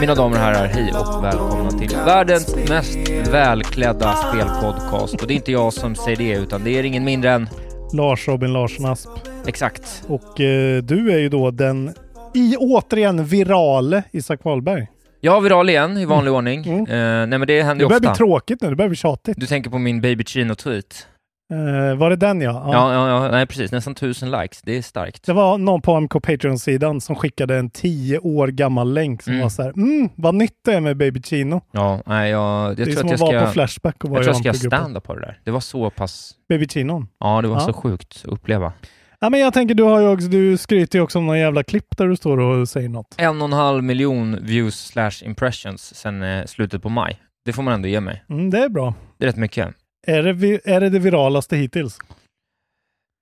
[0.00, 2.98] Mina damer och herrar, hej och välkomna till världens mest
[3.32, 5.22] välklädda spelpodcast.
[5.22, 7.48] Och det är inte jag som säger det, utan det är ingen mindre än...
[7.92, 9.08] Lars Robin Larsson Asp.
[9.46, 10.02] Exakt.
[10.06, 11.94] Och eh, du är ju då den
[12.34, 14.86] i återigen virale Isak Wahlberg.
[15.26, 16.66] Har viral igen i vanlig ordning.
[16.68, 16.86] Eh,
[17.26, 18.16] nej men det händer Det ju börjar bli ofta.
[18.16, 19.40] tråkigt nu, det börjar bli tjatigt.
[19.40, 21.06] Du tänker på min Baby Chino-tweet?
[21.52, 22.70] Eh, var det den ja?
[22.72, 22.92] Ja.
[22.94, 23.72] Ja, ja, nej precis.
[23.72, 24.62] Nästan tusen likes.
[24.62, 25.26] Det är starkt.
[25.26, 29.42] Det var någon på AMK Patreon-sidan som skickade en tio år gammal länk som Mm.
[29.42, 31.60] var så här, mm, vad nytt det är med Baby Chino.
[31.70, 32.68] Ja, nej jag...
[32.70, 33.46] Jag det är tror som att jag att vara ska...
[33.46, 35.38] på Flashback och vara Jag tror jag ska stand-up på det där.
[35.44, 36.32] Det var så pass...
[36.48, 37.08] Baby Chinon.
[37.20, 37.60] Ja, det var Ja.
[37.60, 38.72] så sjukt att uppleva.
[39.20, 41.62] Ja, men jag tänker, du, har ju också, du skryter ju också om någon jävla
[41.62, 43.14] klipp där du står och säger något.
[43.18, 47.18] En och en halv miljon views slash impressions sen eh, slutet på maj.
[47.44, 48.24] Det får man ändå ge mig.
[48.30, 48.94] Mm, det är bra.
[49.18, 49.68] Det är rätt mycket.
[50.06, 51.98] Är det, är det det viralaste hittills?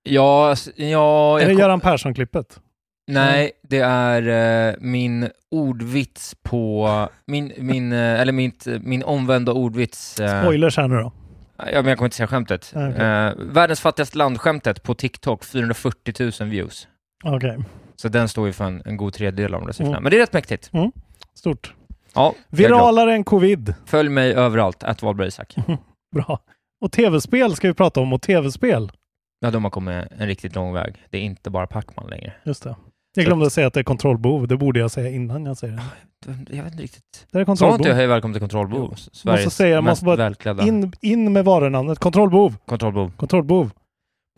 [0.03, 1.39] Ja, ja...
[1.39, 2.59] är det Göran Persson-klippet?
[3.07, 6.89] Nej, det är eh, min ordvits på...
[7.25, 10.19] Min, min, eh, eller mitt, min omvända ordvits...
[10.19, 11.11] eh, Spoilers här nu då.
[11.57, 12.71] Ja, men jag kommer inte säga skämtet.
[12.75, 13.05] Nej, okej.
[13.05, 16.87] Eh, världens fattigaste land-skämtet på TikTok, 440 000 views.
[17.23, 17.57] Okej.
[17.95, 19.97] Så den står ju för en, en god tredjedel av de där siffrorna.
[19.97, 20.03] Mm.
[20.03, 20.69] Men det är rätt mäktigt.
[20.73, 20.91] Mm.
[21.35, 21.73] Stort.
[22.13, 22.35] Ja.
[22.49, 23.73] Viralare än covid.
[23.85, 25.31] Följ mig överallt, att Wahlberg.
[26.15, 26.39] Bra.
[26.83, 28.91] Och tv-spel ska vi prata om, och tv-spel.
[29.39, 30.95] Ja, de har kommit en riktigt lång väg.
[31.09, 32.33] Det är inte bara Pacman längre.
[32.43, 32.75] Just det.
[33.15, 34.47] Jag glömde säga att det är kontrollbehov.
[34.47, 36.55] Det borde jag säga innan jag säger det.
[36.55, 37.27] Jag vet inte riktigt.
[37.31, 37.79] Det är Sa kontrollbehov.
[37.79, 38.95] inte jag hej välkommen till Kontrollbehov?
[38.95, 41.99] Sveriges måste säga, mest måste välklädda in, in med varunamnet.
[41.99, 42.55] Kontrollbehov.
[42.65, 43.11] kontrollbehov.
[43.17, 43.71] Kontrollbehov.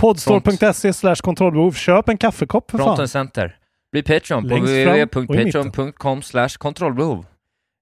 [0.02, 1.72] Podstore.se slash kontrollbehov.
[1.72, 2.86] Köp en kaffekopp för fan.
[2.88, 3.58] Fronten Center.
[3.92, 7.26] Bli Patreon på www.patreon.com slash kontrollbehov.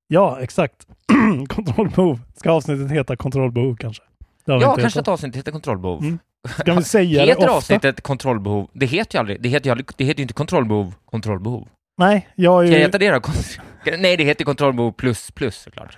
[0.07, 0.87] Ja, exakt.
[1.49, 2.19] kontrollbehov.
[2.35, 4.03] Ska avsnittet heta kontrollbehov kanske?
[4.45, 6.01] Det Ja, kanske ett avsnitt heter kontrollbehov.
[6.01, 6.19] Mm.
[6.59, 7.51] Ska vi säga det Heter ofta?
[7.57, 8.69] avsnittet kontrollbehov?
[8.73, 11.67] Det heter ju aldrig, det heter ju, aldrig, det heter ju inte kontrollbehov, kontrollbehov.
[11.97, 12.81] Nej, jag är Ska ju...
[12.83, 13.17] heta det då?
[13.19, 13.59] Kont-
[13.99, 15.97] Nej, det heter kontrollbehov plus plus såklart.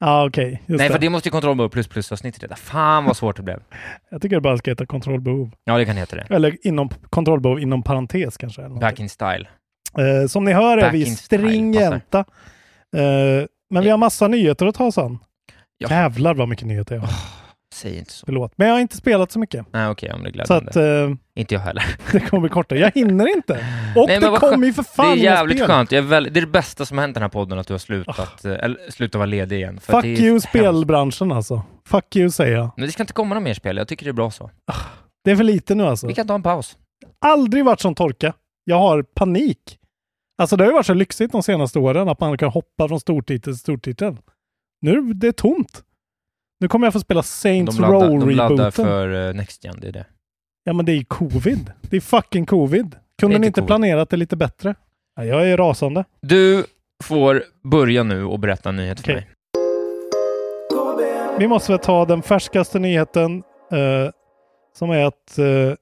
[0.00, 0.50] Ja, okej.
[0.66, 0.92] Just Nej, det.
[0.94, 2.56] för det måste ju kontrollbehov plus plus avsnittet heta.
[2.56, 3.60] Fan vad svårt det blev.
[4.10, 5.50] Jag tycker det bara ska heta kontrollbehov.
[5.64, 6.26] Ja, det kan heta det.
[6.30, 8.62] Eller inom kontrollbehov inom parentes kanske.
[8.62, 9.48] Eller Back in style.
[9.98, 12.18] eh, som ni hör är vi stringenta.
[12.96, 15.18] Eh, men vi har massa nyheter att ta oss an.
[15.78, 15.88] Ja.
[15.90, 17.10] Jävlar vad mycket nyheter jag har.
[17.76, 18.26] Säg inte så.
[18.26, 18.52] Förlåt.
[18.56, 19.66] Men jag har inte spelat så mycket.
[19.72, 20.70] Nej, okej, om det är Så glädjande.
[20.70, 20.76] att
[21.10, 21.84] eh, Inte jag heller.
[22.12, 22.78] det kommer kortare.
[22.78, 23.52] Jag hinner inte.
[23.96, 25.66] Och Nej, det kommer ju för fan Det är jävligt spel.
[25.68, 25.92] skönt.
[25.92, 28.44] Väl, det är det bästa som har hänt den här podden, att du har slutat,
[28.44, 29.80] eh, eller slutat vara ledig igen.
[29.80, 30.48] Fuck det you hemskt.
[30.48, 31.62] spelbranschen alltså.
[31.88, 32.70] Fuck you säger jag.
[32.76, 33.76] Men det ska inte komma några mer spel.
[33.76, 34.50] Jag tycker det är bra så.
[35.24, 36.06] Det är för lite nu alltså.
[36.06, 36.76] Vi kan ta en paus.
[37.20, 38.32] Aldrig varit sån torka.
[38.64, 39.78] Jag har panik.
[40.38, 43.00] Alltså det har ju varit så lyxigt de senaste åren att man kan hoppa från
[43.00, 44.16] stortitel till stortitel.
[44.80, 45.82] Nu är det tomt.
[46.60, 49.74] Nu kommer jag få spela Saints De laddar, Row de laddar för uh, Next Gen,
[49.80, 50.06] det är det.
[50.64, 51.72] Ja men det är ju covid.
[51.80, 52.96] Det är fucking covid.
[53.20, 53.66] Kunde ni inte covid.
[53.66, 54.74] planerat det lite bättre?
[55.16, 56.04] Ja, jag är rasande.
[56.20, 56.64] Du
[57.04, 59.14] får börja nu och berätta en nyhet för Okej.
[59.14, 59.26] mig.
[61.38, 63.42] Vi måste väl ta den färskaste nyheten
[63.72, 64.10] eh,
[64.78, 65.74] som är att eh,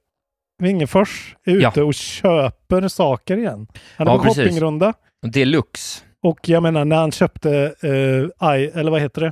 [0.63, 3.67] Wingefors är ute och köper saker igen.
[3.97, 4.43] Han är Ja, på precis.
[4.43, 4.93] shoppingrunda.
[5.27, 6.03] Deluxe.
[6.23, 9.27] Och jag menar när han köpte, eh, I, eller vad heter det?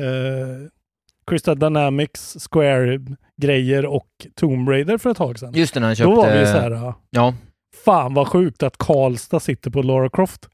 [0.00, 0.68] Eh,
[1.26, 5.52] Crystal Dynamics Square-grejer och Tomb Raider för ett tag sedan.
[5.54, 7.34] Just det, när han Då var köpte- vi så här, Ja.
[7.86, 10.48] Fan vad sjukt att Karlstad sitter på Lara Croft.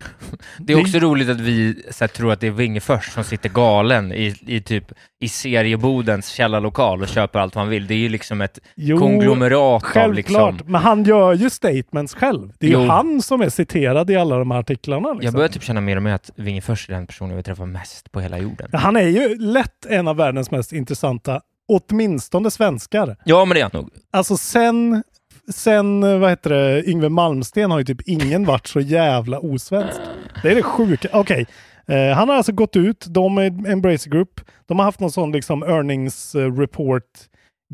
[0.58, 4.12] Det är också roligt att vi här, tror att det är Wingefors som sitter galen
[4.12, 4.84] i, i typ
[5.20, 7.86] i seriebodens källarlokal och köper allt man vill.
[7.86, 10.72] Det är ju liksom ett Jo, konglomerat av Självklart, liksom...
[10.72, 12.52] men han gör ju statements själv.
[12.58, 12.88] Det är ju Jo.
[12.88, 15.08] han som är citerad i alla de här artiklarna.
[15.08, 15.24] Liksom.
[15.24, 17.66] Jag börjar typ känna mer och mer att Wingefors är den personen jag vill träffa
[17.66, 18.70] mest på hela jorden.
[18.72, 23.16] Han är ju lätt en av världens mest intressanta, åtminstone svenskar.
[23.24, 23.90] Ja, men det är han nog.
[24.10, 25.02] Alltså sen,
[25.50, 30.00] sen eh, vad heter det, Yngve Malmsten har ju typ ingen varit så jävla osvensk.
[30.42, 31.08] Det är det sjuka.
[31.12, 31.46] Okej,
[31.86, 35.32] eh, han har alltså gått ut, de är Embracer Group, de har haft någon sån
[35.32, 37.04] liksom earnings eh, report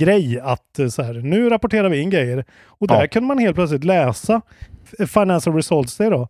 [0.00, 2.44] grej att eh, så här, nu rapporterar vi in grejer.
[2.67, 3.06] Och där Ja.
[3.09, 4.41] kunde man helt plötsligt läsa
[5.06, 6.29] Financial Results Day då,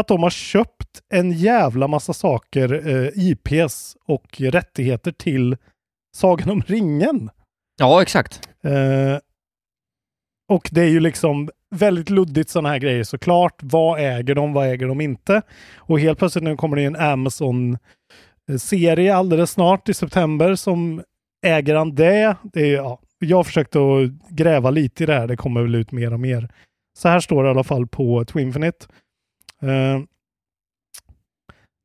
[0.00, 5.56] att de har köpt en jävla massa saker, eh, IPs och rättigheter till
[6.16, 7.30] Sagan om ringen.
[7.80, 8.48] Ja, exakt.
[8.64, 9.18] Eh,
[10.48, 13.58] och det är ju liksom väldigt luddigt sådana här grejer såklart.
[13.62, 15.42] Vad äger de, vad äger de inte?
[15.76, 21.02] Och helt plötsligt nu kommer det en Amazon-serie alldeles snart i september som
[21.46, 22.36] äger han det?
[22.42, 25.26] det är, ja, jag har försökt att gräva lite i det här.
[25.26, 26.48] Det kommer väl ut mer och mer.
[26.98, 28.86] Så här står det i alla fall på Twinfinite.
[29.62, 30.00] Uh,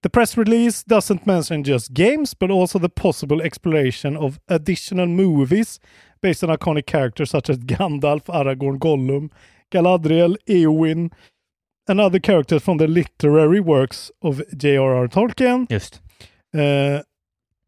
[0.01, 5.79] The press release doesn't mention just games, but also the possible exploration of additional movies
[6.21, 9.29] based on iconic characters such as Gandalf, Aragorn, Gollum,
[9.71, 11.11] Galadriel, Eowyn,
[11.87, 15.07] and other characters from the literary works of J.R.R.
[15.07, 15.67] Tolkien.
[15.69, 16.01] Just.
[16.53, 17.01] Eh,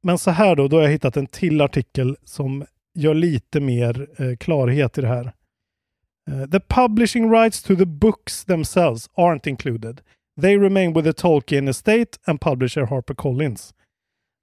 [0.04, 4.08] men så här då, då har jag hittat en till artikel som gör lite mer
[4.18, 5.34] eh, klarhet i det här.
[6.30, 10.02] Eh, the publishing rights to the books themselves aren't included.
[10.42, 13.74] They remain with the Tolkien estate and publisher HarperCollins.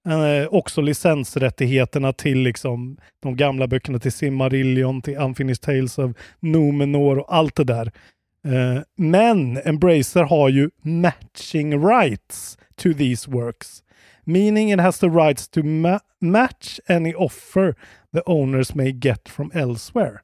[0.08, 7.18] Eh, också licensrättigheterna till liksom de gamla böckerna till Simmarillion, till Unfinished Tales of Numenor
[7.18, 7.92] och allt det där.
[8.44, 13.82] Eh, men Embracer har ju matching rights to these works.
[14.24, 17.74] Meaning it has the rights to ma- match any offer
[18.12, 20.20] the owners may get from elsewhere.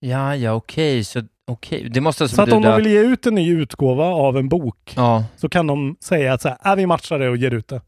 [0.00, 1.04] Ja, ja, okej.
[1.04, 1.88] Så okej.
[1.90, 4.48] Det måste alltså Så att om de vill ge ut en ny utgåva av en
[4.48, 7.50] bok Ja, så kan de säga att så här, äh, vi matchar det och ger
[7.54, 7.80] ut det.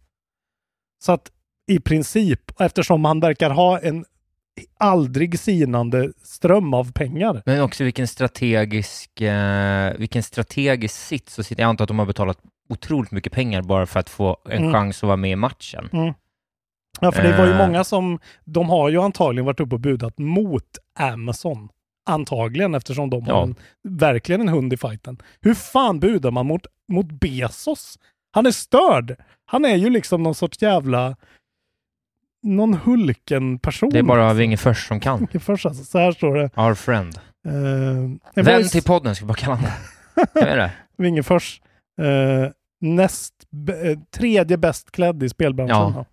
[1.04, 1.30] Så att
[1.70, 4.04] i princip, eftersom man verkar ha en
[4.78, 7.42] aldrig sinande ström av pengar.
[7.46, 11.38] men också vilken strategisk, eh, vilken strategisk sits.
[11.38, 12.38] Och jag antar att de har betalat
[12.68, 14.72] otroligt mycket pengar bara för att få en Mm.
[14.72, 15.88] chans att vara med i matchen.
[15.92, 16.14] Mm.
[17.00, 17.66] Ja, för det var ju Eh.
[17.66, 20.64] många som, de har ju antagligen varit uppe och budat mot
[20.98, 21.68] Amazon.
[22.06, 23.42] Antagligen eftersom de har Ja.
[23.42, 23.54] en,
[23.98, 25.22] verkligen en hund i fighten.
[25.40, 27.98] Hur fan budar man mot, mot Bezos?
[28.30, 29.16] Han är störd!
[29.44, 31.16] Han är ju liksom någon sorts jävla...
[32.42, 33.90] Någon Hulken-person.
[33.90, 35.26] Det är bara Wingefors som kan.
[35.40, 36.50] Först alltså, så här står det.
[36.56, 37.18] Our friend.
[37.48, 39.70] Uh, Vän till podden ska vi bara kalla honom.
[40.34, 40.72] Jag vet det.
[40.98, 41.60] Wingefors.
[42.00, 42.50] eh,
[42.80, 43.34] näst,
[43.84, 45.76] eh, tredje bäst klädd i spelbranschen.
[45.76, 46.04] Ja.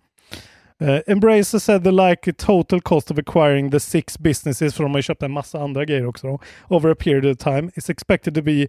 [0.80, 4.98] Eh, Embracer said the likely total cost of acquiring the six businesses, för de har
[4.98, 6.38] ju köpt en massa andra grejer också, då,
[6.68, 8.66] over a period of time, is expected to be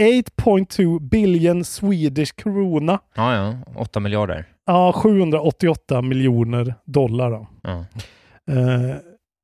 [0.00, 2.98] 8.2 billion Swedish krona.
[3.14, 3.54] Ja, ja.
[3.76, 4.44] Åtta miljarder.
[4.66, 7.30] Ja, 788 miljoner dollar.
[7.30, 7.46] Då.
[7.62, 7.84] Ja.
[8.54, 8.96] Eh,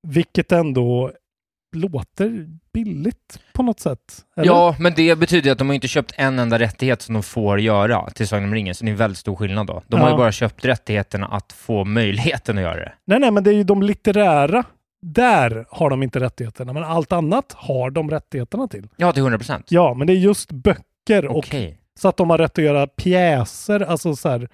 [0.09, 1.13] vilket ändå
[1.77, 4.01] låter billigt på något sätt.
[4.37, 4.47] Eller?
[4.47, 7.61] Ja, men det betyder att de har inte köpt en enda rättighet som de får
[7.61, 9.83] göra till Sagan om ringen, så det är en väldigt stor skillnad då.
[9.89, 10.13] De har Ja.
[10.15, 12.93] ju bara köpt rättigheterna att få möjligheten att göra det.
[13.05, 14.65] Nej, nej, men det är ju de litterära.
[15.03, 18.89] Där har de inte rättigheterna, men allt annat har de rättigheterna till.
[18.97, 19.67] Ja, till 100 procent.
[19.69, 21.79] Ja, men det är just böcker och Okej.
[22.01, 24.49] så att de har rätt att göra pjäser, alltså så här.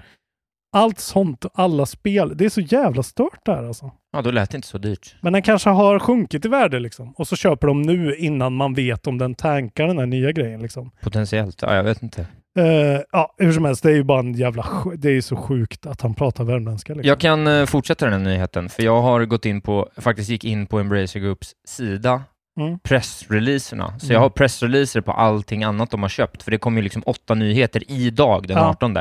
[0.73, 2.33] Allt sånt, alla spel.
[2.37, 3.91] Det är så jävla stört där alltså.
[4.13, 5.15] Ja, då lät det inte så dyrt.
[5.21, 7.13] Men den kanske har sjunkit i värde liksom.
[7.19, 10.63] Och så köper de nu innan man vet om den tankar den här nya grejen
[10.63, 10.91] liksom.
[11.03, 11.63] Potentiellt.
[11.63, 12.27] Ja, jag vet inte.
[12.59, 14.67] Eh, ja, hur som helst, det är ju bara en jävla...
[14.97, 16.95] Det är ju så sjukt att han pratar värmländska.
[16.95, 17.09] Liksom.
[17.09, 20.45] Jag kan eh, fortsätta den här nyheten, för jag har gått in på, faktiskt gick
[20.45, 22.23] in på Embracer Groups sida,
[22.61, 22.79] Mm.
[22.79, 23.99] pressreleaserna.
[23.99, 24.15] Så Mm.
[24.15, 27.35] jag har pressreleaser på allting annat de har köpt, för det kommer ju liksom åtta
[27.35, 28.69] nyheter idag, den Ja.
[28.71, 28.97] 18.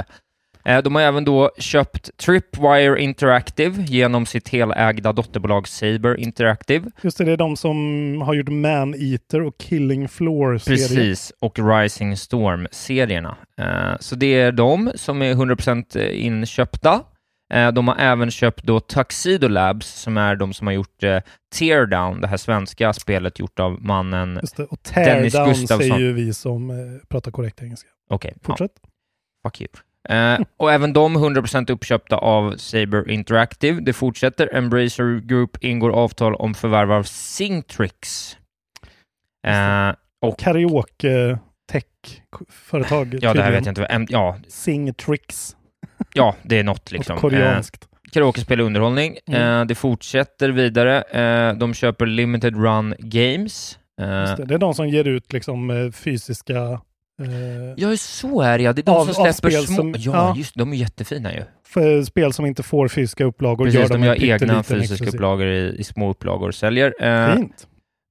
[0.66, 6.92] Eh, De har även då köpt Tripwire Interactive genom sitt helägda dotterbolag Saber Interactive.
[7.02, 7.76] Just det, det är de som
[8.26, 10.78] har gjort Man-Eater och Killing Floor-serier.
[10.88, 13.38] Precis, och Rising Storm-serierna.
[13.62, 17.02] Eh, Så det är de som är 100% inköpta.
[17.54, 21.20] Eh, De har även köpt då Tuxedo Labs, som är de som har gjort eh,
[21.56, 24.64] Teardown, det här svenska spelet gjort av mannen Just det.
[24.66, 25.78] Och Dennis Teardown Gustafsson.
[25.80, 26.76] säger ju vi som eh,
[27.10, 27.90] pratar korrekt engelska.
[28.10, 28.72] Okej, ja, Fortsätt.
[29.48, 29.68] fuck you.
[30.10, 33.82] Eh, och även de 100% uppköpta av Saber Interactive.
[33.82, 34.56] Det fortsätter.
[34.56, 38.38] Embracer Group ingår avtal om förvärv av Synctrix.
[39.48, 41.40] Eh, Och- karaoke
[41.72, 43.20] tech-företag.
[43.22, 43.82] Ja, det här vet jag inte.
[43.82, 45.56] vad- Ja, Sing Tricks.
[46.14, 47.14] ja det är något liksom.
[47.14, 47.84] Något koreanskt.
[47.84, 49.18] Eh, karaokespel och underhållning.
[49.28, 49.42] Mm.
[49.62, 51.02] Eh, det fortsätter vidare.
[51.02, 53.80] Eh, de köper Limited Run Games.
[54.02, 54.46] Eh, det.
[54.46, 56.82] det är de som ger ut liksom eh, fysiska...
[57.24, 58.74] Eh, Ja, så är det ja.
[58.74, 59.76] Det är de Av- som släpper små...
[59.76, 60.34] som- ja, ja.
[60.38, 61.44] just de är jättefina ju.
[61.68, 63.66] för spel som inte får fysiska upplagor.
[63.66, 65.16] Precis, gör de de gör egna fysiska exklusiv.
[65.16, 66.94] upplagor i, i små upplagor och säljer.
[67.04, 67.68] Eh, Fint.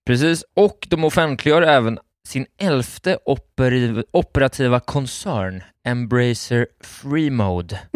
[0.06, 1.98] Precis, och de offentliggör även
[2.28, 7.80] sin elfte operi- operativa koncern, Embracer Free Mode.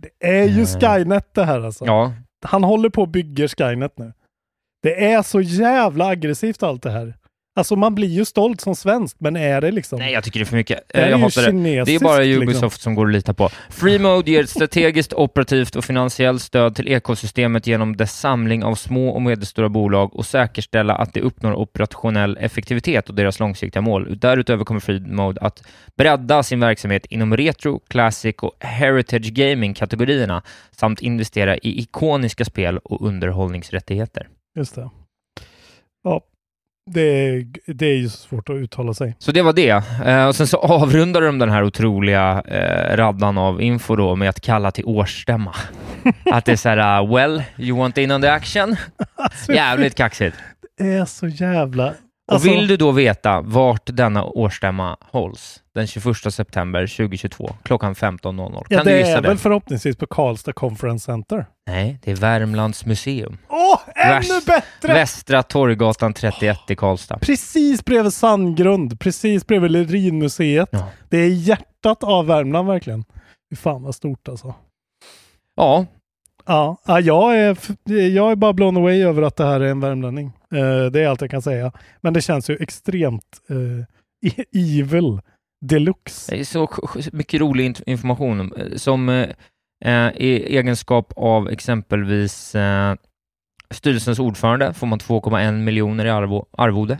[0.00, 0.66] Det är ju Eh.
[0.66, 1.84] Skynet det här alltså.
[1.86, 2.12] Ja,
[2.46, 4.12] Han håller på och bygger Skynet nu.
[4.82, 7.14] Det är så jävla aggressivt allt det här.
[7.56, 9.98] Alltså man blir ju stolt som svensk, men är det liksom...
[9.98, 10.80] nej jag tycker det är för mycket.
[10.88, 11.84] Det är jag hatar det.
[11.84, 12.42] Det är bara liksom.
[12.42, 13.48] Ubisoft som går att lita på.
[13.70, 18.74] Free Mode ger ett strategiskt, operativt och finansiellt stöd till ekosystemet genom dess samling av
[18.74, 24.18] små och medelstora bolag och säkerställa att de uppnår operationell effektivitet och deras långsiktiga mål.
[24.18, 25.62] Därutöver kommer Free Mode att
[25.96, 33.06] bredda sin verksamhet inom retro, classic och heritage gaming-kategorierna samt investera i ikoniska spel och
[33.06, 34.28] underhållningsrättigheter.
[34.56, 34.90] Just det.
[36.90, 39.16] Det är, det är ju svårt att uttala sig.
[39.18, 39.82] Så det var det.
[40.06, 44.28] Eh, och sen så avrundar de den här otroliga eh, raddan av info då med
[44.28, 45.54] att kalla till årsstämma.
[46.32, 48.76] att det är så här, uh, well, you want in on the action?
[49.48, 50.36] Jävligt kaxigt.
[50.78, 51.94] Det är så jävla...
[52.26, 57.94] Och Alltså, vill du då veta vart denna årsstämma hålls den 21 september 2022 klockan
[57.94, 58.52] 15.00?
[58.52, 59.28] Kan ja, du det gissa är det?
[59.28, 61.46] väl förhoppningsvis på Karlstad Conference Center.
[61.66, 63.38] Nej, det är Värmlands museum.
[63.48, 64.94] Åh, ännu Väst- bättre!
[64.94, 67.18] Västra Torggatan 31 i Karlstad.
[67.18, 70.68] Precis bredvid Sandgrund, precis bredvid Lerinmuseet.
[70.72, 70.88] Ja.
[71.08, 73.04] Det är hjärtat av Värmland verkligen.
[73.50, 74.54] Fy fan vad stort alltså.
[75.56, 75.86] Ja,
[76.46, 77.56] Ja, jag, är,
[77.92, 80.26] jag är bara blown away över att det här är en värmlänning.
[80.54, 81.72] Eh, det är allt jag kan säga.
[82.00, 84.36] Men det känns ju extremt eh,
[84.80, 85.20] evil
[85.60, 86.34] deluxe.
[86.34, 86.68] Det är så
[87.12, 89.28] mycket rolig information eh, som eh,
[89.84, 92.94] eh, i egenskap av exempelvis eh,
[93.70, 96.98] styrelsens ordförande får man 2,1 miljoner i arvo, arvode.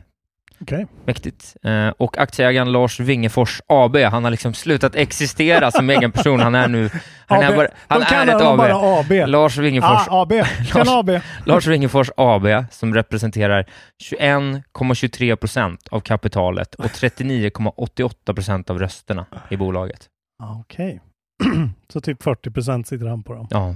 [0.60, 0.86] Okej.
[1.06, 1.56] Mäktigt.
[1.62, 6.40] Eh, och aktieägaren Lars Wingefors AB, han har liksom slutat existera som egen person.
[6.40, 6.90] Han är nu...
[7.26, 7.44] Han AB.
[7.52, 8.58] är, bara, han De är ett AB.
[8.58, 9.28] bara AB.
[9.28, 10.32] Lars Wingefors Ah, AB.
[10.68, 11.10] Kan AB.
[11.46, 13.66] Lars Wingefors AB som representerar
[14.12, 20.06] 21,23 procent av kapitalet och 39,88 procent av rösterna i bolaget.
[20.42, 21.00] Ah, Okej.
[21.92, 23.46] Så typ 40 procent sitter han på dem.
[23.50, 23.74] Ja,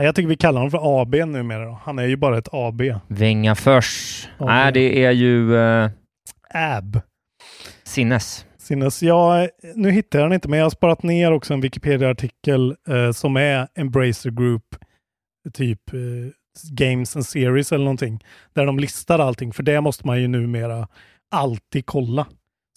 [0.00, 1.64] Jag tycker vi kallar honom för AB numera.
[1.64, 1.80] Då.
[1.84, 2.82] Han är ju bara ett AB.
[3.08, 4.28] Vingafors.
[4.38, 4.46] AB.
[4.46, 5.90] Nej, det är ju eh,
[6.50, 7.00] AB.
[7.84, 8.46] Sinnes.
[8.58, 9.02] Sinnes.
[9.02, 13.10] Ja, nu hittar jag den inte, men jag har sparat ner också en Wikipedia-artikel eh,
[13.12, 14.64] som är Embracer Group,
[15.52, 15.98] typ eh,
[16.70, 19.52] Games and Series eller någonting, där de listar allting.
[19.52, 20.88] För det måste man ju numera
[21.30, 22.26] alltid kolla.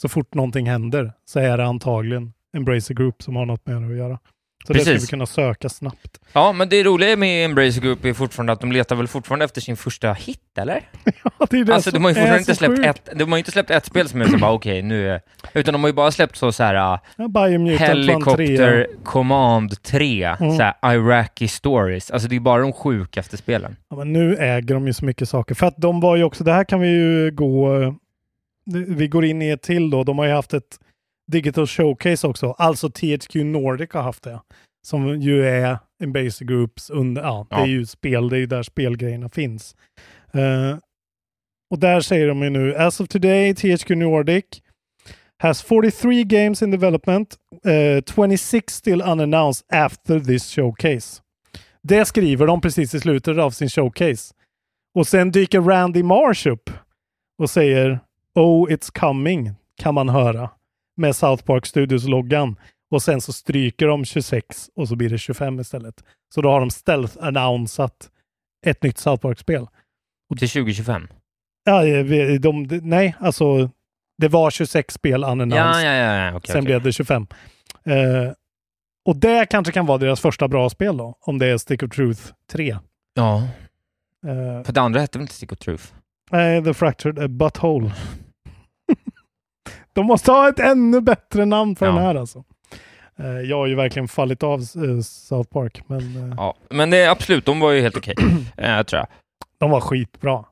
[0.02, 3.88] Så fort någonting händer så är det antagligen Embracer Group som har något med det
[3.88, 4.20] att göra.
[4.68, 5.08] Så det ska Precis.
[5.08, 6.20] vi kunna söka snabbt.
[6.34, 9.62] Ja, men det roliga med Embracer Group är fortfarande att de letar väl fortfarande efter
[9.62, 10.82] sin första hit, eller?
[11.40, 12.88] Ja, det är det Alltså, de har ju fortfarande inte släppt sjukt.
[13.10, 15.22] ett, de har inte släppt ett spel som är så bara okej, nu är...
[15.54, 18.86] Utan de har ju bara släppt så, så här uh, Ja, Helicopter trea.
[19.04, 20.58] Command 3, Mm.
[20.58, 22.12] så här Iraqi Stories.
[22.12, 23.76] Alltså det är bara de sjukaste spelen.
[23.90, 25.56] Ja, men nu äger de ju så mycket saker.
[25.56, 27.70] För att de var ju också, det här kan vi ju gå,
[28.88, 30.04] vi går in i ett till då.
[30.04, 30.80] De har ju haft ett
[31.32, 32.52] digital showcase också.
[32.58, 34.40] Alltså THQ Nordic har haft det.
[34.88, 37.62] Som ju är en basic groups under, ja, det Ja.
[37.64, 39.76] är ju spel, det är ju där spelgrejerna finns.
[40.34, 40.78] Eh,
[41.72, 44.46] och där säger de ju nu, as of today THQ Nordic
[45.38, 51.22] has 43 games in development, eh, 26 still unannounced after this showcase.
[51.84, 54.34] Det skriver de precis i slutet av sin showcase.
[54.96, 56.70] Och sen dyker Randy Marsh upp
[57.42, 58.00] och säger
[58.36, 60.50] Oh, it's coming, kan man höra.
[61.02, 62.56] Med South Park Studios-loggan.
[62.92, 66.04] Och sen så stryker de 26 och så blir det 25 istället.
[66.36, 68.10] Så då har de stealth-annonsat
[68.66, 69.68] ett nytt South Park-spel.
[70.40, 71.08] Till 2025.
[71.64, 72.06] Ja, eh,
[72.40, 73.70] de, de, nej, alltså
[74.18, 75.86] det var 26 spel unannounced.
[75.88, 76.66] Ja, ja, ja, okej, Sen okej.
[76.66, 77.28] blev det 25.
[77.86, 78.32] Eh,
[79.06, 81.90] och det kanske kan vara deras första bra spel då, om det är Stick of
[81.92, 82.78] Truth 3.
[83.14, 83.48] Ja,
[84.28, 85.84] Eh, för det andra hette väl inte Stick of Truth?
[86.32, 87.92] Nej, The Fractured Butthole.
[89.94, 91.92] De måste ha ett ännu bättre namn för Ja.
[91.92, 92.44] den här alltså.
[93.20, 96.00] Eh, jag har ju verkligen fallit av eh, South Park, men
[96.32, 98.16] eh, Ja, men det, absolut, de var ju helt okej,
[98.58, 99.08] eh, tror jag.
[99.58, 100.46] de var skitbra.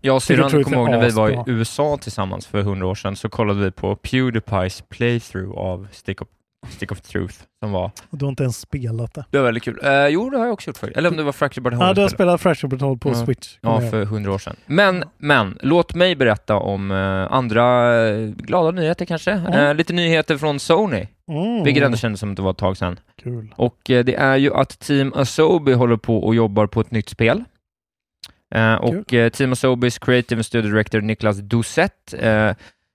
[0.00, 1.42] Jag och syrran kommer ihåg när vi var i.
[1.46, 6.28] USA tillsammans för hundra år sedan, så kollade vi på Pewdiepies playthrough av Stick of
[6.68, 7.90] Stick of Truth, som var...
[8.10, 9.24] Och du har inte ens spelat det.
[9.30, 9.80] Det var väldigt kul.
[9.82, 10.98] Eh, jo, det har jag också gjort faktiskt.
[10.98, 13.24] Eller om det var Fractured but Whole Ja, du har spelat Fracture Patrol på Ja.
[13.26, 13.58] Switch.
[13.60, 14.56] Ja, för hundra år sedan.
[14.66, 19.30] Men, men, låt mig berätta om eh, andra eh, glada nyheter kanske.
[19.32, 21.64] Eh, lite nyheter från Sony, Mm.
[21.64, 22.98] vilket ändå kändes som att det var ett tag sedan.
[23.22, 23.54] Kul.
[23.56, 27.08] Och eh, det är ju att Team Asobi håller på och jobbar på ett nytt
[27.08, 27.44] spel.
[28.54, 32.50] Eh, och eh, Team Asobis creative studio director Niklas Doucet eh,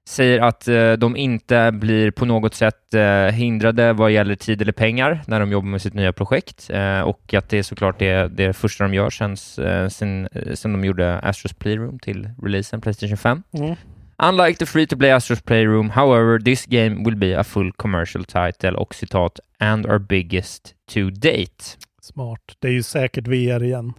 [0.07, 4.71] säger att eh, de inte blir på något sätt eh, hindrade vad gäller tid eller
[4.71, 8.27] pengar när de jobbar med sitt nya projekt eh, och att det är såklart det,
[8.27, 13.43] det första de gör sen, sen, sen de gjorde Astros Playroom till releasen Playstation 5.
[13.53, 13.75] Mm.
[14.17, 18.95] Unlike the free-to-play Astros Playroom, however, this game will be a full commercial title och
[18.95, 21.77] citat “and our biggest to date”.
[22.01, 22.41] Smart.
[22.59, 23.93] Det är ju säkert VR igen.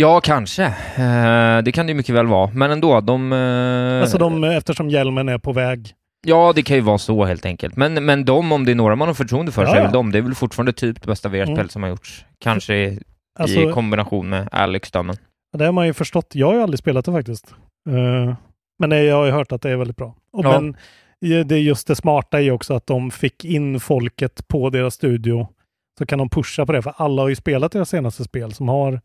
[0.00, 0.64] Ja, kanske.
[0.96, 3.32] Eh, det kan det ju mycket väl vara, men ändå, de...
[3.32, 5.92] eh, Alltså de, eftersom hjälmen är på väg.
[6.26, 7.76] Ja, det kan ju vara så helt enkelt.
[7.76, 9.82] Men, men de, om det är några man har förtroende för, så Ja, är ja.
[9.84, 10.12] väl de.
[10.12, 11.68] Det är väl fortfarande typ det bästa VR-spel Mm.
[11.68, 12.24] som har gjorts.
[12.40, 13.00] Kanske i,
[13.38, 15.16] Alltså- i kombination med Alex då, men...
[15.58, 16.26] Det har man ju förstått.
[16.34, 17.54] Jag har ju aldrig spelat det faktiskt.
[17.90, 18.34] Eh,
[18.78, 20.14] men jag har ju hört att det är väldigt bra.
[20.32, 20.60] Och Ja.
[20.60, 20.76] Men
[21.48, 25.48] det är just det smarta i också att de fick in folket på deras studio.
[25.98, 28.68] Så kan de pusha på det, för alla har ju spelat deras senaste spel som
[28.68, 29.00] har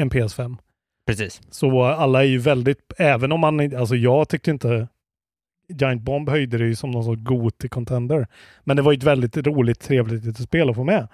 [0.00, 0.56] en PS5.
[1.06, 1.40] Precis.
[1.50, 4.88] Så alla är ju väldigt, även om man, alltså jag tyckte inte
[5.68, 8.26] Giant Bomb höjde det ju som någon sorts god contender.
[8.64, 11.08] Men det var ju ett väldigt roligt, trevligt litet spel att få med.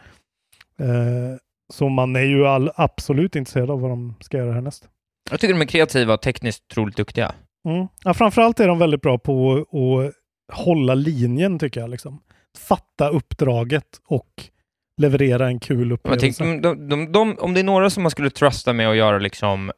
[0.81, 1.37] Eh,
[1.73, 4.89] så man är ju all, absolut intresserad av vad de ska göra härnäst.
[5.31, 7.35] Jag tycker de är kreativa och tekniskt otroligt duktiga.
[7.69, 7.87] Mm.
[8.05, 11.91] Ja, framförallt är de väldigt bra på att hålla linjen tycker jag.
[11.91, 12.21] Liksom.
[12.59, 14.51] Fatta uppdraget och
[15.01, 16.39] leverera en kul upplevelse.
[16.45, 19.19] tänker, de, de, de, om det är några som man skulle trusta med att göra
[19.19, 19.73] liksom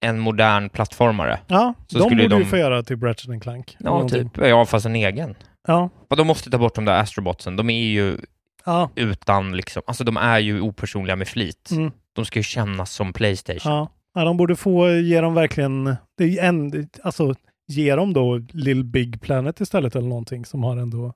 [0.00, 2.50] en modern plattformare, ja, så de skulle borde ju ju de...
[2.50, 3.76] få göra typ Ratchet Clank.
[3.78, 4.30] Ja, någonting.
[4.30, 4.46] typ.
[4.46, 5.34] Ja, fast en egen.
[5.66, 5.90] Ja.
[6.08, 7.56] De måste ta bort de där astrobotsen.
[7.56, 8.16] De är ju
[8.64, 8.90] Ja.
[8.94, 11.70] utan liksom, alltså de är ju opersonliga med flit.
[11.70, 11.90] Mm.
[12.12, 13.72] De ska ju kännas som Playstation.
[13.72, 13.92] Ja.
[14.14, 17.34] ja, de borde få ge dem verkligen, det är en, alltså
[17.68, 21.12] ge dem då Little Big Planet istället eller någonting som har ändå,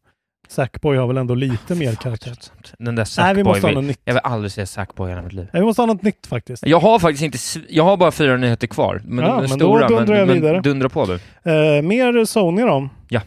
[0.52, 2.32] Sackboy har väl ändå lite mer karaktär.
[2.78, 4.00] Den där Nej, vi Sackboy, måste ha något nytt.
[4.04, 5.49] jag vill aldrig se Sackboy i hela mitt liv.
[5.52, 6.66] Nej, Vi måste ha något nytt faktiskt.
[6.66, 9.00] Jag har faktiskt inte, jag har bara fyra nyheter kvar.
[9.04, 10.52] Men Ja, de är men då stora, dundrar jag men, vidare.
[10.52, 11.14] men dundra på du.
[11.14, 12.88] Eh, mer Sony då.
[13.09, 13.20] Ja.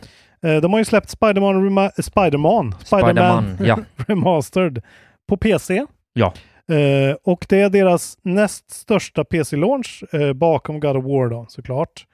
[0.45, 3.79] Eh, de har ju släppt Spiderman, Rema- Spiderman, Spiderman, ja.
[4.07, 4.81] Remastered
[5.29, 5.85] på PC.
[6.13, 6.33] Ja.
[6.75, 12.05] Eh, och det är deras näst största PC-launch eh, bakom God of War då, såklart.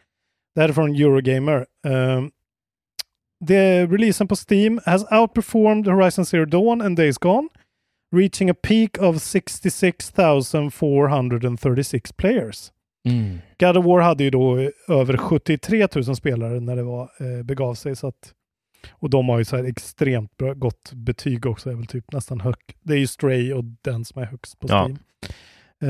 [0.56, 1.66] Det här är från Eurogamer.
[3.46, 7.50] Det, releasen på Steam has outperformed Horizon Zero Dawn and Days Gone,
[8.16, 12.72] reaching a peak of 66,436 players.
[13.10, 13.38] Mm.
[13.60, 17.44] God of War hade ju då eh, över 73 000 spelare när det var, eh,
[17.44, 17.96] begav sig.
[17.96, 18.34] Så att,
[18.92, 21.70] och de har ju så här extremt bra, gott betyg också.
[21.70, 22.56] är väl typ nästan hög.
[22.84, 24.84] Det är ju Stray och den som är högst på Ja.
[24.84, 24.98] Steam.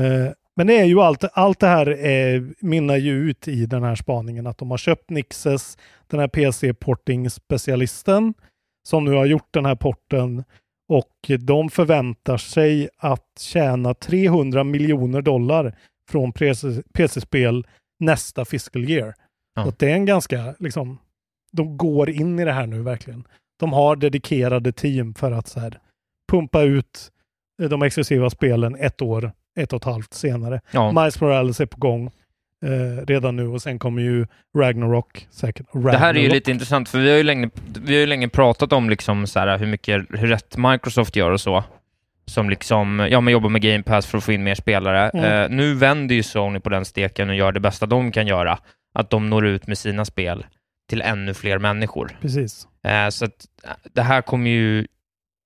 [0.04, 3.82] Eh, men det är ju allt, allt det här eh, mynnar ju ut i den
[3.82, 8.34] här spaningen att de har köpt Nixes, den här PC-porting-specialisten
[8.88, 10.44] som nu har gjort den här porten
[10.88, 15.74] och de förväntar sig att tjäna 300 miljoner dollar
[16.10, 17.66] från PC- PC-spel
[18.00, 19.14] nästa fiscal year.
[19.54, 19.64] Ja.
[19.64, 20.98] Så det är en ganska, liksom,
[21.52, 23.24] de går in i det här nu verkligen.
[23.60, 25.78] De har dedikerade team för att så här,
[26.32, 27.12] pumpa ut
[27.70, 30.60] de exklusiva spelen ett år, ett och ett halvt senare.
[30.70, 30.92] Ja.
[30.92, 32.10] Miles Morales är på gång
[32.64, 34.26] eh, redan nu och sen kommer ju
[34.58, 35.66] Ragnarok säkert.
[35.72, 36.34] Det här är ju Ragnarok.
[36.34, 37.50] lite intressant, för vi har ju länge,
[37.84, 41.30] vi har ju länge pratat om liksom så här, hur mycket, hur rätt Microsoft gör
[41.30, 41.64] och så.
[42.26, 45.10] Som liksom, ja men jobbar med Game Pass för att få in mer spelare.
[45.10, 45.24] Mm.
[45.24, 48.58] Eh, nu vänder ju Sony på den steken och gör det bästa de kan göra.
[48.94, 50.44] Att de når ut med sina spel
[50.88, 52.18] till ännu fler människor.
[52.20, 52.68] Precis.
[52.84, 54.86] Eh, så att eh, det här kommer ju,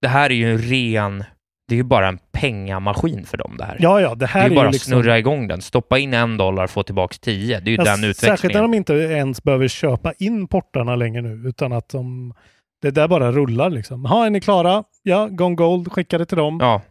[0.03, 1.25] det här är ju en ren,
[1.68, 3.76] det är ju bara en pengamaskin för dem det här.
[3.81, 6.14] Ja, ja, det här det är är ju bara liksom- snurra igång den, stoppa in
[6.14, 7.61] en dollar, få tillbaks tio.
[7.61, 8.55] Det är ju Ja, den Särskilt utvecklingen.
[8.57, 12.35] när de inte ens behöver köpa in portarna längre nu, utan att de,
[12.83, 14.05] det där bara rullar liksom.
[14.05, 14.85] Ha, är ni klara?
[15.02, 16.59] Ja, Gone Gold, skicka det till dem.
[16.61, 16.83] Ja.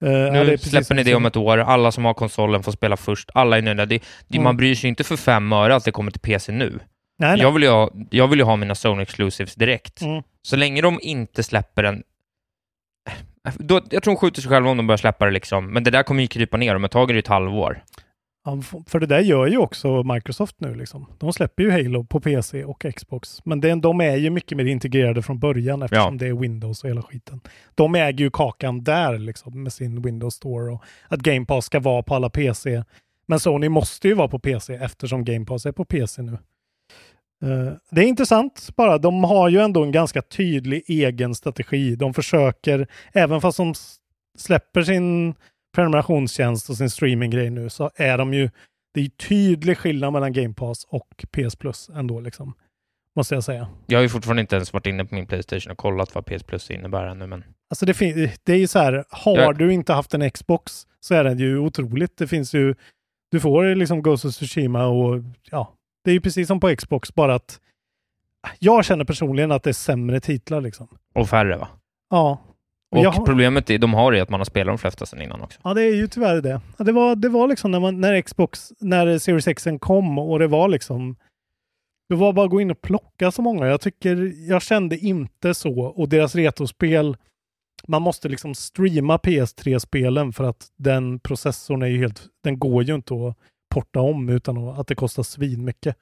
[0.00, 2.72] Ja, är Nu precis släpper ni det om ett år, alla som har konsolen får
[2.72, 3.86] spela först, alla är nöjda.
[3.86, 4.44] Det, det, Mm.
[4.44, 6.70] Man bryr sig inte för fem öre att det kommer till PC nu.
[7.18, 7.40] Nej, nej.
[7.40, 10.02] Jag, vill ju ha, jag vill ha mina Sony Exclusives direkt.
[10.02, 10.22] Mm.
[10.42, 12.02] Så länge de inte släpper en...
[13.58, 15.90] Då, jag tror de skjuter sig själva om de börjar släppa det liksom, men det
[15.90, 17.82] där kommer ju krypa ner, om ett tag är det ett halvår.
[18.44, 20.74] Ja, för det där gör ju också Microsoft nu.
[20.74, 21.06] Liksom.
[21.18, 23.44] De släpper ju Halo på PC och Xbox.
[23.44, 26.18] Men det, de är ju mycket mer integrerade från början eftersom Ja.
[26.18, 27.40] det är Windows och hela skiten.
[27.74, 31.80] De äger ju kakan där liksom med sin Windows Store och att Game Pass ska
[31.80, 32.82] vara på alla PC.
[33.26, 36.38] Men Sony måste ju vara på PC eftersom Game Pass är på PC nu.
[37.42, 38.98] Eh, det är intressant bara.
[38.98, 41.96] De har ju ändå en ganska tydlig egen strategi.
[41.96, 43.74] De försöker, även fast de
[44.38, 45.34] släpper sin
[45.74, 48.50] prenumerationstjänst och sin streaminggrej nu, så är de ju,
[48.94, 52.54] det är ju tydlig skillnad mellan Game Pass och PS Plus ändå liksom.
[53.16, 53.68] Måste jag säga.
[53.86, 56.42] Jag har ju fortfarande inte ens varit inne på min Playstation och kollat vad PS
[56.42, 57.98] Plus innebär ännu, men Alltså det,
[58.44, 61.38] det är ju så här, har Jag- du inte haft en Xbox så är den
[61.38, 62.16] ju otroligt.
[62.16, 62.74] Det finns ju,
[63.30, 65.74] du får liksom Ghost of Tsushima och ja,
[66.08, 67.60] det är ju precis som på Xbox, bara att
[68.58, 70.88] jag känner personligen att det är sämre titlar liksom.
[71.14, 71.68] och färre va?
[72.10, 72.38] Ja.
[72.90, 75.40] Och Jag problemet är, de har är att man har spelat de flesta sedan innan
[75.40, 75.60] också.
[75.64, 76.60] Ja, det är ju tyvärr det.
[76.78, 80.46] Det, var, det var liksom när, man, när Xbox, när Series X kom och det
[80.46, 81.16] var liksom
[82.08, 83.66] det var bara att gå in och plocka så många.
[83.66, 85.80] Jag tycker, jag kände inte så.
[85.80, 87.16] Och deras retrospel,
[87.88, 92.94] man måste liksom streama PS3-spelen för att den processorn är ju helt, den går ju
[92.94, 93.36] inte att
[93.68, 95.96] porta om utan att, det kostar svinmycket.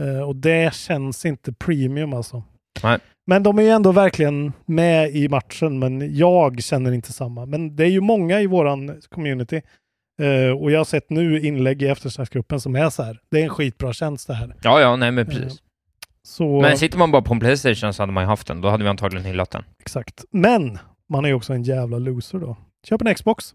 [0.00, 2.42] Uh, och det känns inte premium alltså.
[2.82, 2.98] Nej.
[3.26, 7.46] Men de är ju ändå verkligen med i matchen, men jag känner inte samma.
[7.46, 9.62] Men det är ju många i våran community.
[10.22, 13.20] eh, och jag har sett nu inlägg i eftersnacksgruppen som är så här.
[13.30, 14.54] Det är en skitbra tjänst det här.
[14.62, 15.62] Ja, ja, nej men precis.
[16.22, 18.60] Så, Men sitter man bara på en Playstation så hade man ju haft den.
[18.60, 19.64] Då hade vi antagligen hyllat den.
[19.80, 20.24] Exakt.
[20.30, 20.78] Men
[21.08, 22.56] man är ju också en jävla loser då.
[22.88, 23.54] Köp en Xbox.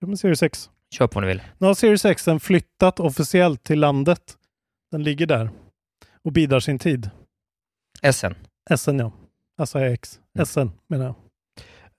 [0.00, 0.98] Köp en Series X.
[0.98, 1.42] Köp vad ni vill.
[1.58, 4.20] Nu har Series X flyttat officiellt till landet.
[4.90, 5.50] Den ligger där
[6.22, 7.10] och bidrar sin tid.
[8.12, 8.34] SN.
[8.76, 9.12] SN ja.
[9.58, 10.20] Alltså X.
[10.46, 11.14] SN menar jag.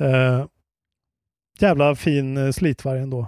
[0.02, 0.46] Uh,
[1.60, 3.28] jävla fin uh, slitvarg ändå.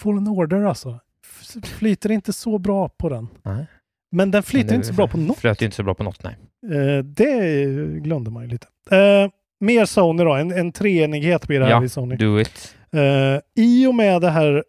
[0.00, 1.00] Fallen Order alltså.
[1.26, 3.28] F- flyter inte så bra på den.
[3.42, 3.66] Nej.
[4.12, 5.38] Men den flyter Men inte så bra på något.
[5.38, 6.36] Flöt inte så bra på något, nej.
[6.76, 7.64] Eh, det
[8.00, 8.66] glömde man ju lite.
[8.90, 12.16] Eh, mer Sony då, en, en treenighet blir det här Ja, i Sony.
[12.16, 12.76] do it.
[12.92, 14.64] Eh, I och med det här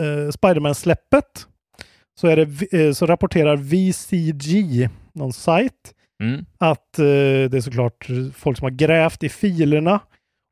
[0.00, 1.46] uh, Spiderman-släppet
[2.20, 6.44] så, är det, eh, så rapporterar VCG, någon sajt, Mm.
[6.58, 10.00] att eh, det är såklart folk som har grävt i filerna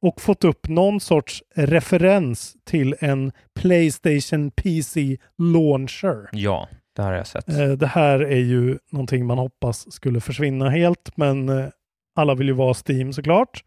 [0.02, 6.28] och fått upp någon sorts referens till en Playstation PC Launcher.
[6.32, 7.48] Ja, det har jag sett.
[7.48, 11.66] Eh, Det här är ju någonting man hoppas skulle försvinna helt, men eh,
[12.16, 13.64] alla vill ju vara Steam såklart.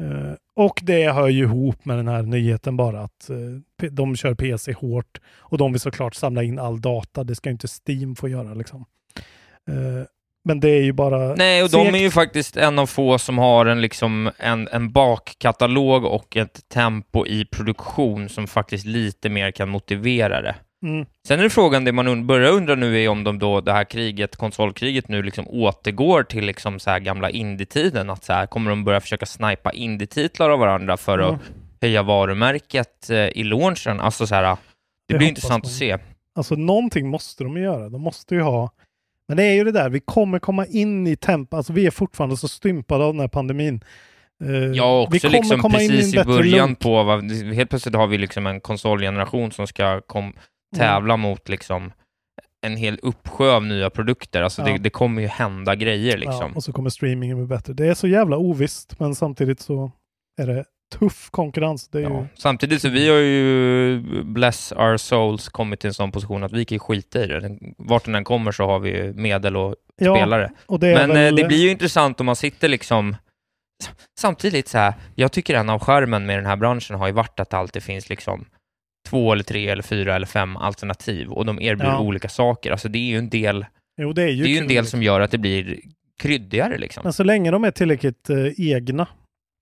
[0.00, 3.30] Eh, Och det hör ju ihop med den här nyheten bara att
[3.80, 7.24] P- de kör PC hårt och de vill såklart samla in all data.
[7.24, 8.84] Det ska ju inte Steam få göra liksom.
[9.68, 10.06] Eh,
[10.44, 11.34] Men det är ju bara...
[11.34, 14.92] Nej, och de är ju faktiskt en av få som har en, liksom, en, en
[14.92, 20.54] bakkatalog och ett tempo i produktion som faktiskt lite mer kan motivera det.
[20.82, 21.06] Mm.
[21.28, 23.72] Sen är det frågan, det man und- börjar undra nu är om de då, det
[23.72, 28.46] här kriget, konsolkriget nu liksom återgår till liksom så här gamla indie-tiden, att så här,
[28.46, 31.28] kommer de börja försöka snipa indie-titlar av varandra för Ja.
[31.34, 31.40] att
[31.80, 34.00] höja varumärket eh, i launchen?
[34.00, 34.56] Alltså så här, det,
[35.08, 35.70] Det blir intressant man.
[35.70, 35.98] att se.
[36.34, 37.88] Alltså någonting måste de göra.
[37.88, 38.70] De måste ju ha...
[39.28, 41.56] Men det är ju det där, vi kommer komma in i tempo.
[41.56, 43.80] Alltså vi är fortfarande så stympade av den här pandemin.
[44.44, 46.78] Eh, Ja, också liksom komma precis i bättre början lunk.
[46.78, 50.32] på, vad, helt plötsligt har vi liksom en konsolgeneration som ska kom,
[50.76, 51.92] tävla mot liksom
[52.66, 54.42] en hel uppsjö av nya produkter.
[54.42, 54.68] Alltså Ja.
[54.72, 56.36] det, det kommer ju hända grejer liksom.
[56.50, 57.72] Ja, och så kommer streamingen bli bättre.
[57.72, 59.92] Det är så jävla ovisst, men samtidigt så
[60.42, 60.64] är det
[60.98, 61.88] tuff konkurrens.
[61.88, 62.08] Det är ju...
[62.08, 62.26] Ja.
[62.34, 66.64] Samtidigt så vi har ju, bless our souls, kommit till en sån position att vi
[66.64, 67.58] kan ju skita i det.
[67.78, 70.50] Vart den än kommer så har vi ju medel och Ja, spelare.
[70.66, 73.16] och det Men väl- eh, det blir ju intressant om man sitter liksom
[74.20, 77.40] Samtidigt så här, jag tycker en av skärmen med den här branschen har ju varit
[77.40, 78.44] att det alltid finns liksom
[79.10, 82.00] två eller tre eller fyra eller fem alternativ och de erbjuder Ja.
[82.00, 82.70] olika saker.
[82.72, 84.86] Alltså det är ju en del, Jo, det är ju, det är ju en del
[84.86, 85.80] som gör att det blir
[86.18, 87.00] kryddigare liksom.
[87.04, 89.06] Men så länge de är tillräckligt eh, egna.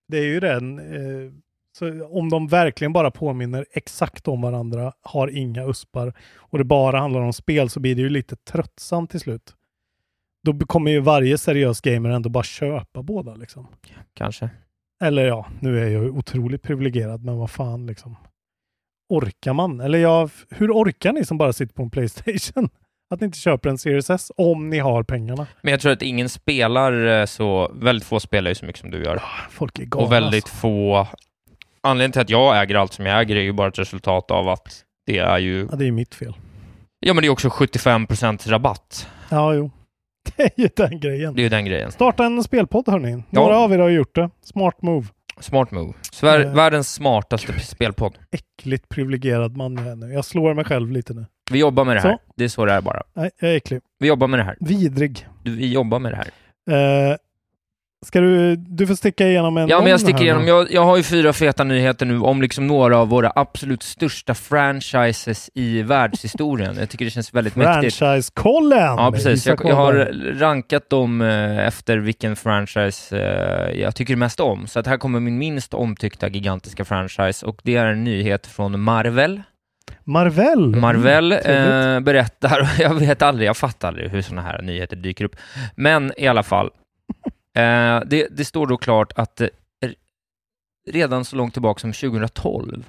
[0.09, 0.79] Det är ju den.
[0.79, 1.33] Eh,
[1.79, 6.99] så om de verkligen bara påminner exakt om varandra, har inga uspar och det bara
[7.01, 9.55] handlar om spel så blir det ju lite tröttsamt till slut.
[10.45, 13.67] Då kommer ju varje seriös gamer ändå bara köpa båda liksom.
[14.15, 14.51] Kanske.
[15.03, 18.17] Eller ja, nu är jag ju otroligt privilegierad, men vad fan liksom.
[19.09, 19.81] Orkar man?
[19.81, 22.69] Eller ja, hur orkar ni som bara sitter på en Playstation?
[23.11, 25.47] Att ni inte köper en Series S om ni har pengarna.
[25.63, 28.91] Men jag tror att ingen spelar eh, så, väldigt få spelar ju så mycket som
[28.91, 29.23] du gör.
[29.51, 30.07] Folk är galna.
[30.07, 30.57] Och väldigt alltså.
[30.57, 31.07] få,
[31.81, 34.49] anledningen till att jag äger allt som jag äger är ju bara ett resultat av
[34.49, 36.35] att det är ju, Ja, det är ju mitt fel.
[37.01, 39.09] ja men det är också 75% rabatt.
[39.29, 39.71] Ja, jo.
[40.37, 41.35] Det är ju den grejen.
[41.35, 41.93] Det är ju den grejen.
[41.93, 43.13] Starta en spelpodd hörni.
[43.13, 43.41] Ja.
[43.41, 44.31] Några av er har gjort det.
[44.43, 45.07] Smart move.
[45.41, 45.93] Smart move.
[46.13, 46.55] Sver- Eh.
[46.55, 48.19] Världens smartaste p- spelpodd.
[48.31, 50.13] Äckligt privilegierad man jag är nu.
[50.13, 51.27] Jag slår mig själv lite nu.
[51.51, 52.11] Vi jobbar med det här.
[52.13, 52.19] Så.
[52.37, 53.03] Det är så det är bara.
[53.15, 53.81] Nej, jag är äcklig.
[53.99, 54.57] Vi jobbar med det här.
[54.61, 55.27] Vidrig.
[55.45, 56.31] Vi jobbar med det här.
[57.11, 57.17] Eh,
[58.07, 60.47] Ska du, du får sticka igenom en Ja, men jag sticker igenom.
[60.49, 64.35] Jag, jag har ju fyra feta nyheter nu om liksom några av våra absolut största
[64.35, 66.77] franchises i världshistorien.
[66.79, 67.97] Jag tycker det känns väldigt mäktigt.
[67.97, 68.79] Franchise-kollen!
[68.97, 69.47] Ja, precis.
[69.47, 69.95] Jag, jag har
[70.39, 74.67] rankat dem eh, efter vilken franchise eh, jag tycker mest om.
[74.67, 78.81] Så att här kommer min minst omtyckta gigantiska franchise och det är en nyhet från
[78.81, 79.43] Marvel.
[80.05, 80.77] Marvel.
[80.77, 85.25] Marvel Mm, eh, berättar, jag vet aldrig, jag fattar aldrig hur sådana här nyheter dyker
[85.25, 85.37] upp.
[85.75, 86.71] Men i alla fall,
[87.57, 89.49] eh, det, det står då klart att eh,
[90.91, 92.85] redan så långt tillbaka som 2012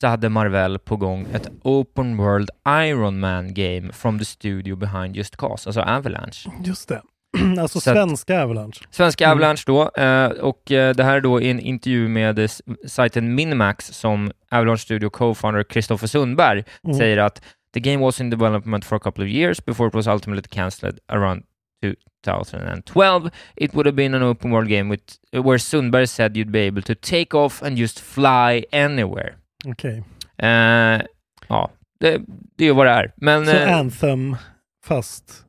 [0.00, 5.16] så hade Marvel på gång ett Open World Iron Man game from the studio behind
[5.16, 6.50] Just Cause, alltså Avalanche.
[6.64, 7.02] Just det.
[7.60, 8.80] alltså Så att- svenska Avalanche.
[8.90, 9.38] Svenska Mm.
[9.38, 12.50] Avalanche då, eh, och eh, det här är då en intervju med eh,
[12.88, 16.96] sajten Minimax som Avalanche Studio co-founder Kristoffer Sundberg Mm.
[16.98, 17.42] säger att
[17.74, 20.98] the game was in development for a couple of years before it was ultimately cancelled
[21.08, 21.42] around
[21.82, 23.30] 2012.
[23.56, 26.82] It would have been an open world game with, where Sundberg said you'd be able
[26.82, 29.34] to take off and just fly anywhere.
[29.66, 30.02] Okej.
[30.38, 31.00] Eh,
[31.48, 32.20] ja, det,
[32.56, 33.12] det är vad det är.
[33.16, 34.36] Men, Så eh, Anthem,
[34.84, 35.44] fast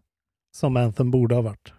[0.56, 1.74] som Anthem borde ha varit.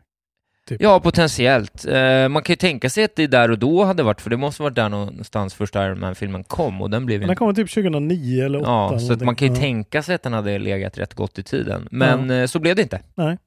[0.68, 0.82] Typ.
[0.82, 1.86] Ja, potentiellt.
[1.86, 4.36] Eh, man kan ju tänka sig att det där och då hade varit, för det
[4.36, 7.26] måste varit där någonstans första Iron Man-filmen kom och den blev ju...
[7.26, 8.94] Den kommer typ 2009 eller 2008.
[8.94, 9.60] Ja, så man kan ju Ja.
[9.60, 11.88] tänka sig att den hade legat rätt gott i tiden.
[11.90, 13.00] Men eh, så blev det inte.
[13.14, 13.38] Nej.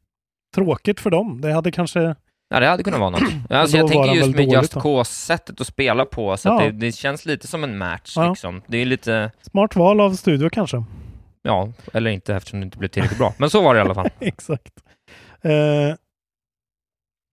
[0.58, 1.41] Tråkigt för dem.
[1.41, 2.15] Det hade kanske...
[2.50, 3.22] Ja, det hade kunnat vara något.
[3.50, 4.74] Alltså, jag tänker just med dåligt Just.
[4.74, 6.65] Cause-sättet att spela på, så att Ja.
[6.65, 8.13] det, det känns lite som en match.
[8.15, 8.30] Ja.
[8.30, 8.62] Liksom.
[8.67, 9.32] Det är lite...
[9.41, 10.84] Smart val av studio kanske.
[11.41, 13.34] Ja, eller inte eftersom det inte blev tillräckligt bra.
[13.38, 14.10] Men så var det i alla fall.
[14.20, 14.74] Exakt.
[15.41, 15.96] Eh,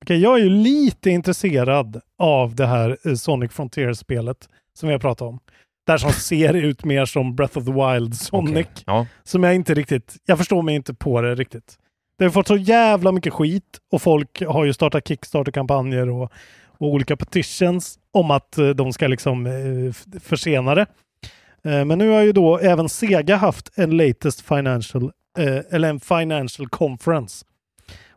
[0.05, 5.01] okej, jag är ju lite intresserad av det här eh, Sonic Frontier-spelet som vi har
[5.01, 5.41] pratat om.
[5.87, 8.67] Där som ser ut mer som Breath of the Wild Sonic.
[8.73, 9.07] Okej, Ja.
[9.25, 11.79] Som jag inte riktigt, jag förstår mig inte på det riktigt.
[12.19, 16.33] Det har fått så jävla mycket skit och folk har ju startat Kickstarter-kampanjer och,
[16.79, 20.87] och olika petitions om att eh, de ska liksom eh, försena det.
[21.65, 26.01] Eh, Men nu har ju då även Sega haft en latest financial, eh, eller en
[26.01, 27.45] financial conference.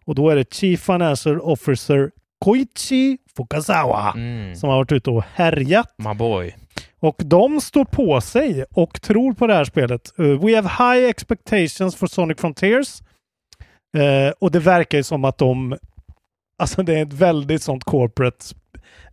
[0.06, 2.12] Och då är det Chief Financial Officer
[2.46, 4.56] Koichi Fukasawa Mm.
[4.56, 5.94] som har varit ute och härjat.
[5.98, 6.56] My boy.
[7.00, 10.14] Och de står på sig och tror på det här spelet.
[10.20, 13.02] Uh, we have high expectations for Sonic Frontiers.
[13.97, 15.78] Eh, och det verkar ju som att de...
[16.60, 18.45] Alltså det är ett väldigt sånt corporate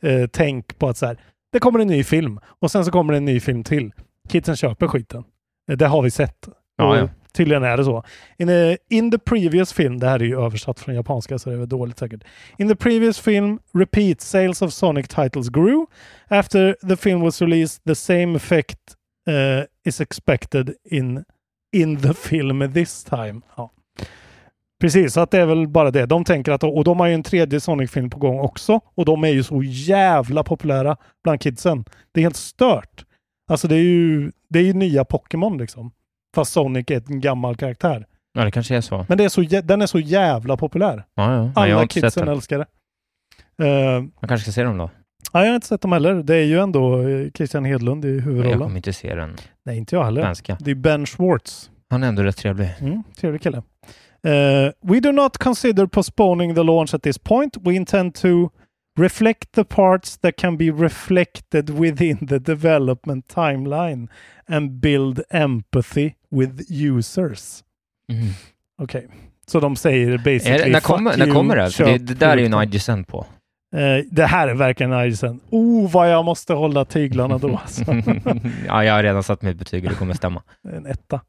[0.00, 1.18] eh, tänk på att så här,
[1.52, 3.92] det kommer en ny film och sen så kommer det en ny film till.
[4.28, 5.24] Kidsen köper skiten.
[5.70, 6.48] Eh, det har vi sett.
[6.76, 7.08] Ja, ja.
[7.32, 8.04] Tydligen är det så.
[8.38, 11.56] In, a, in the previous film, det här är ju översatt från japanska så det
[11.56, 12.24] är väl dåligt säkert.
[12.58, 15.87] In the previous film, repeat sales of Sonic titles grew.
[16.28, 18.78] After the film was released, the same effect
[19.28, 21.24] eh, is expected in,
[21.72, 23.40] in the film this time.
[23.56, 23.70] Ja.
[24.85, 26.07] Precis, så att det är väl bara det.
[26.07, 28.81] De tänker att, och de har ju en tredje Sonic-film på gång också.
[28.94, 31.85] Och de är ju så jävla populära bland kidsen.
[32.12, 33.05] Det är helt stört.
[33.51, 35.90] Alltså det är ju, det är ju nya Pokémon liksom.
[36.35, 38.07] Fast Sonic är en gammal karaktär.
[38.35, 39.07] Ja, det kanske är så.
[39.09, 41.05] Men det är så, den är så jävla populär.
[41.14, 41.68] Ja, ja.
[41.68, 42.66] Jag Alla kidsen älskar det.
[43.66, 44.90] Eh, Jag kanske ska se den då.
[45.33, 46.14] ja, jag har inte sett dem heller.
[46.14, 48.59] Det är ju ändå eh, Christian Hedlund i Jag huvudrollen.
[48.61, 50.23] kommer inte se den Nej, inte jag heller.
[50.23, 50.57] svenska.
[50.61, 51.70] Det är Ben Schwartz.
[51.90, 52.68] Han är ändå rätt trevlig.
[52.81, 53.62] Mm, trevlig kille.
[54.24, 57.56] Uh, we do not consider postponing the launch at this point.
[57.64, 58.50] We intend to
[58.98, 64.08] reflect the parts that can be reflected within the development timeline
[64.48, 67.64] and build empathy with users.
[68.12, 68.32] Mm.
[68.78, 69.08] Okej,
[69.46, 71.70] så de säger basically Är det, när kommer, när kommer det?
[71.70, 71.98] För det?
[71.98, 72.62] Det där är ju en.
[72.62, 73.26] IGSN på.
[73.74, 75.40] Eh, det här är verkligen IGSN.
[75.50, 77.56] Oh, vad jag måste hålla tyglarna då.
[77.56, 77.84] Alltså.
[78.66, 80.42] ja, jag har redan satt mitt betyg och det kommer stämma.
[80.72, 81.20] en etta.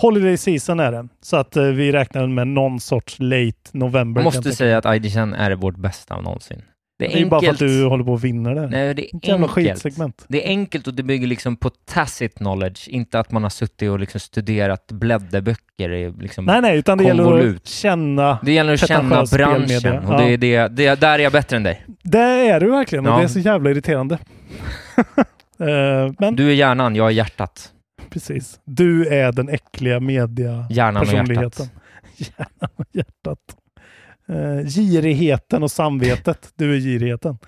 [0.00, 4.20] Holiday season är det, så att eh, vi räknar med någon sorts late november.
[4.20, 6.62] Jag måste säga att IGSN är vårt bästa av någonsin.
[6.98, 8.66] Det är det är bara för att du håller på att vinna det.
[8.66, 9.52] Nej, det är jävla enkelt.
[9.82, 10.24] skitsegment.
[10.28, 13.90] Det är enkelt och det bygger liksom på tacit knowledge, inte att man har suttit
[13.90, 16.20] och liksom studerat blädderböcker.
[16.22, 17.56] Liksom Nej, nej, utan det gäller konvolut.
[17.56, 20.18] att känna Det gäller att känna branschen och Ja.
[20.18, 21.84] det är det, det, där är jag bättre än dig.
[22.02, 23.16] Det är du verkligen och Ja.
[23.18, 24.18] det är så jävla irriterande.
[25.60, 27.70] Eh, men Du är hjärnan, jag är hjärtat.
[28.14, 31.08] Precis, du är den äckliga media Hjärnan och.
[32.16, 33.38] Hjärnan och hjärtat.
[34.30, 36.52] Uh, girigheten och samvetet.
[36.56, 37.38] Du är girigheten.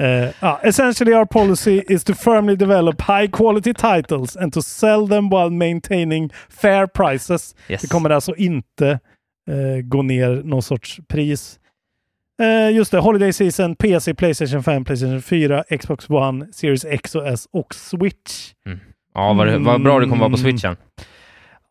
[0.00, 5.08] Uh, ah, essentially our policy is to firmly develop high quality titles and to sell
[5.08, 7.54] them while maintaining fair prices.
[7.68, 7.82] Yes.
[7.82, 8.88] Det kommer alltså inte
[9.48, 11.58] eh, gå ner någon sorts pris.
[12.42, 17.26] Eh, just det, Holiday Season, PC, Playstation 5, Playstation 4, Xbox One, Series X och
[17.26, 18.54] S och Switch.
[19.16, 20.50] Ja, vad, vad bra det kommer vara på Mm.
[20.58, 20.76] switchen.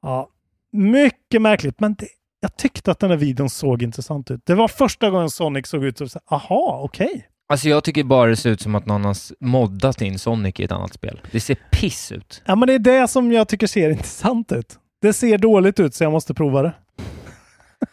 [0.01, 0.29] Ja,
[0.71, 2.08] mycket märkligt, men det,
[2.39, 4.41] Jag tyckte att den här videon såg intressant ut.
[4.45, 7.27] Det var första gången Sonic såg ut som så aha, okej.
[7.49, 10.63] Alltså jag tycker bara det ser ut som att någon har moddat in Sonic i
[10.63, 11.21] ett annat spel.
[11.31, 12.41] Det ser piss ut.
[12.45, 14.79] Ja, men det är det som jag tycker ser intressant ut.
[15.01, 16.73] Det ser dåligt ut så jag måste prova det.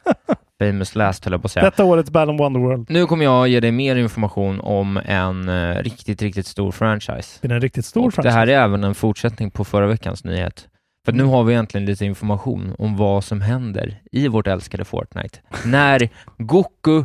[0.67, 1.65] Famous last höll jag på att säga.
[1.65, 2.91] Detta årets Battle Wonderworld.
[2.91, 7.39] Nu kommer jag ge dig mer information om en eh, riktigt, riktigt stor franchise.
[7.41, 8.35] Det är en riktigt stor Och franchise.
[8.35, 10.69] Det här är även en fortsättning på förra veckans nyhet.
[11.05, 15.39] För nu har vi egentligen lite information om vad som händer i vårt älskade Fortnite.
[15.65, 17.05] När Goku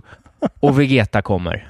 [0.59, 1.67] och Vegeta kommer.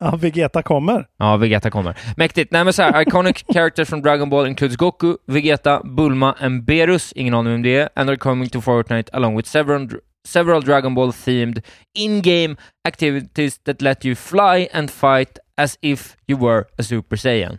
[0.00, 1.06] Ja, Vegeta kommer.
[1.18, 1.96] Ja, Vegeta kommer.
[2.16, 2.52] Mäktigt.
[2.52, 7.12] Nej men så här, iconic characters from Dragon Ball includes Goku, Vegeta, Bulma and Berus,
[7.12, 9.88] ingen aning om det är, and are coming to Fortnite along with several,
[10.28, 11.62] several Dragon Ball themed
[11.94, 12.56] in-game
[12.88, 17.58] activities that let you fly and fight as if you were a Super Saiyan.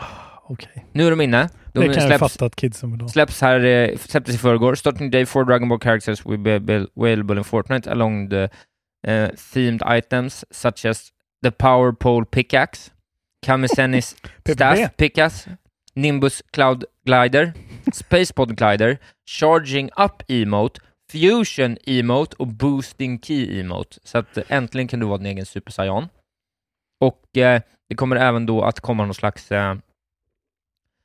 [0.48, 0.86] Okej.
[0.92, 1.48] Nu är de inne.
[1.74, 3.08] De Det kan jag fatta att kidsen vill.
[3.08, 4.74] Släpps här, eh, släpptes i förrgår.
[4.74, 8.48] Starting day for Dragon Ball characters will be avail- available in Fortnite along the
[9.06, 11.08] eh, themed items such as
[11.44, 12.90] the Power Pole Pickaxe,
[13.46, 14.16] Kamisenis
[14.52, 15.48] Staff Pickaxe,
[15.96, 17.52] Nimbus Cloud Glider,
[17.92, 20.80] Spacepod Glider, Charging Up Emote,
[21.12, 23.98] Fusion Emote och Boosting Key Emote.
[24.04, 26.08] Så att äntligen kan du vara din egen Super Saiyan.
[27.00, 29.74] Och eh, det kommer även då att komma någon slags eh,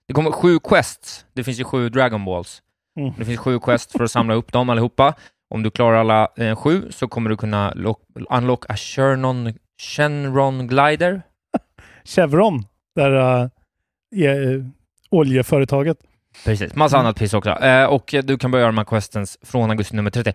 [0.08, 1.26] det kommer sju quests.
[1.34, 2.62] Det finns ju sju Dragon Balls.
[3.00, 3.14] Mm.
[3.18, 5.14] Det finns sju quests för att samla upp dem allihopa.
[5.50, 10.68] Om du klarar alla eh, sju så kommer du kunna lock, unlock a Shenron, Shenron
[10.68, 11.22] Glider.
[12.04, 12.66] Chevron,
[12.96, 14.66] där är, uh,
[15.10, 15.98] oljeföretaget.
[16.44, 17.06] Precis, massa Mm.
[17.06, 17.50] annat piss också.
[17.50, 20.34] Eh, och du kan börja göra de här questens från augusti nummer 30.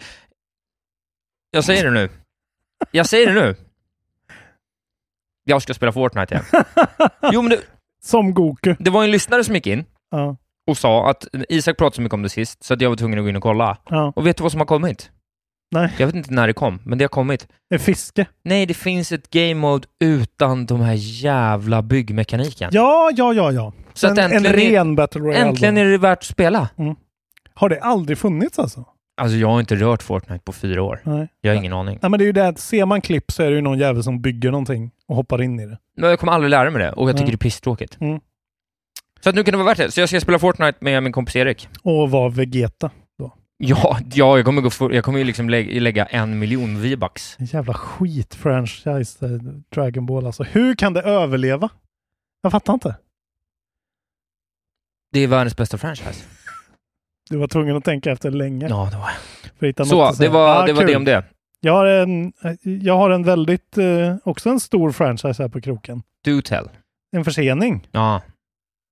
[1.50, 2.08] Jag säger det nu.
[2.90, 3.56] Jag säger det nu.
[5.44, 6.44] Jag ska spela Fortnite igen.
[7.32, 7.60] Jo, men det,
[8.02, 8.74] Som Goku.
[8.78, 10.36] det var en lyssnare som gick in Ja.
[10.66, 13.18] och sa att Isak pratade så mycket om det sist, så att jag var tvungen
[13.18, 13.76] att gå in och kolla.
[13.90, 14.12] Ja.
[14.16, 15.10] Och vet du vad som har kommit?
[15.70, 15.92] Nej.
[15.98, 17.48] Jag vet inte när det kom, men det har kommit.
[17.74, 18.26] Är fiske.
[18.44, 22.70] Nej, det finns ett game mode utan de här jävla byggmekaniken.
[22.72, 23.72] Ja, ja, ja, ja.
[23.94, 25.48] Så att en, en äntligen är- ren Battle Royale.
[25.48, 26.68] Äntligen är det värt att spela.
[27.54, 28.84] Har det aldrig funnits alltså?
[29.20, 31.00] Alltså, jag har inte rört Fortnite på fyra år.
[31.04, 31.28] Nej.
[31.40, 31.98] Jag har ingen aning.
[32.02, 33.78] Nej, men det är ju det att ser man klipp så är det ju någon
[33.78, 35.78] jävel som bygger någonting och hoppar in i det.
[35.96, 37.30] Men jag kommer aldrig lära mig det och jag tycker Mm.
[37.30, 37.96] det är pisstråkigt.
[38.00, 38.20] Mm.
[39.20, 39.90] Så att nu kan det vara värt det.
[39.90, 41.68] Så jag ska spela Fortnite med min kompis Erik.
[41.82, 42.90] Och vara Vegeta.
[43.62, 47.36] Ja, ja jag kommer, gå för, jag kommer ju liksom lägga, lägga en miljon V-bucks.
[47.38, 49.30] Jävla skit-franchise, eh,
[49.74, 50.42] Dragon Ball alltså.
[50.42, 51.68] Hur kan det överleva?
[52.42, 52.96] Jag fattar inte.
[55.12, 56.24] Det är världens bästa franchise.
[57.30, 58.68] Du var tvungen att tänka efter länge.
[58.68, 59.10] Ja, det var
[59.58, 60.90] För att hitta Så, något att det var, Ah, det, var kul.
[60.90, 61.24] det om det.
[61.60, 66.02] Jag har en, jag har en väldigt, eh, också en stor franchise här på kroken.
[66.24, 66.68] Do tell.
[67.16, 67.88] En försening.
[67.92, 68.22] Ja,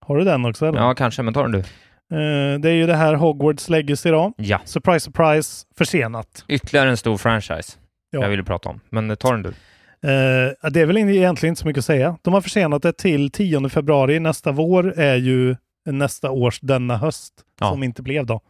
[0.07, 0.79] Har du den också eller?
[0.81, 1.65] ja kanske, men ta den du.
[2.13, 4.33] Eh, det är ju det här Hogwarts Legacy då.
[4.37, 4.61] Ja.
[4.65, 5.67] Surprise, surprise.
[5.79, 6.45] Försenat.
[6.49, 7.79] Ytterligare en stor franchise
[8.11, 8.23] Ja.
[8.23, 8.81] jag ville prata om.
[8.91, 9.49] Men ta den du.
[9.49, 12.19] Eh, det är väl egentligen inte så mycket att säga.
[12.23, 14.21] De har försenat det till 10 februari.
[14.21, 15.57] Nästa vår är ju
[15.91, 17.71] nästa års denna höst, Ja.
[17.71, 18.41] som inte blev då.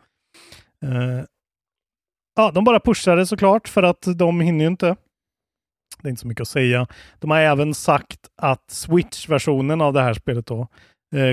[0.85, 1.25] Eh,
[2.37, 4.97] ja, de bara pushade såklart för att de hinner ju inte.
[6.03, 6.87] Det är inte så mycket att säga.
[7.19, 10.69] De har även sagt att Switch-versionen av det här spelet då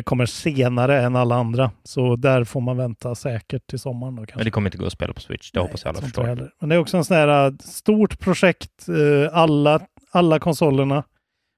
[0.04, 1.72] kommer senare än alla andra.
[1.84, 4.38] Så där får man vänta säkert till sommaren då kanske.
[4.38, 6.24] Men det kommer inte gå att spela på Switch, det hoppas jag alla förstår.
[6.24, 6.52] heller.
[6.60, 9.80] Men det är också en sån här äh, stort projekt, eh, alla,
[10.12, 11.04] alla konsolerna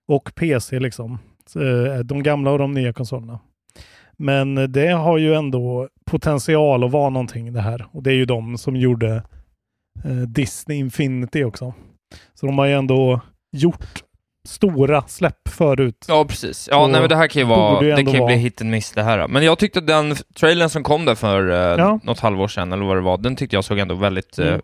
[0.08, 1.20] och PC liksom.
[1.56, 3.40] Eh, De gamla och de nya konsolerna.
[4.18, 7.86] Men eh, det har ju ändå potential att vara någonting det här.
[7.92, 9.24] Och det är ju de som gjorde
[10.06, 11.74] eh, Disney Infinity också.
[12.34, 14.04] Så de har ju ändå gjort
[14.48, 16.06] stora släpp förut.
[16.08, 16.70] Ja, precis.
[16.72, 18.92] Ja, nej, men det här kan ju vara, det kan ju bli hit and miss
[18.92, 19.28] det här.
[19.28, 22.00] Men jag tyckte den trailern som kom där för eh, Ja.
[22.04, 24.40] något halvår sedan, eller vad det var, den tyckte jag såg ändå väldigt...
[24.40, 24.58] Eh,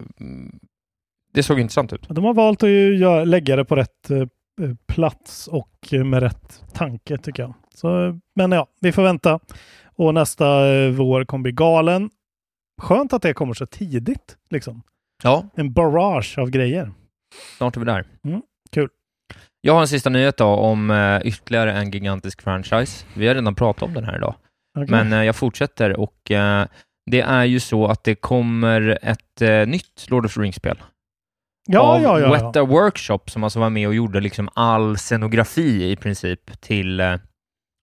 [1.34, 2.08] det såg intressant ut.
[2.10, 4.26] De har valt att ju lägga det på rätt eh, eh,
[4.88, 7.54] plats och eh, med rätt tanke tycker jag.
[7.76, 9.40] Så, eh, men ja, vi får vänta.
[9.96, 12.10] Och nästa eh, vår kommer bli galen.
[12.82, 14.38] Skönt att det kommer så tidigt.
[14.50, 14.82] Liksom.
[15.24, 15.46] Ja.
[15.56, 16.92] En barrage av grejer.
[17.58, 18.06] Snart är vi där.
[18.26, 18.42] Mm,
[18.72, 18.90] kul.
[19.66, 23.06] Jag har en sista nyhet då om eh, ytterligare en gigantisk franchise.
[23.14, 24.36] Vi har redan pratat om den här idag.
[24.78, 24.92] Okej.
[24.92, 26.66] Men eh, jag fortsätter och eh,
[27.12, 30.78] det är ju så att det kommer ett eh, nytt Lord of the Rings-spel.
[31.68, 32.34] Ja, av ja, ja, ja.
[32.34, 37.16] Weta Workshop som alltså var med och gjorde liksom all scenografi i princip till eh,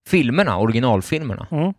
[0.08, 1.46] filmerna, originalfilmerna.
[1.50, 1.74] Mm.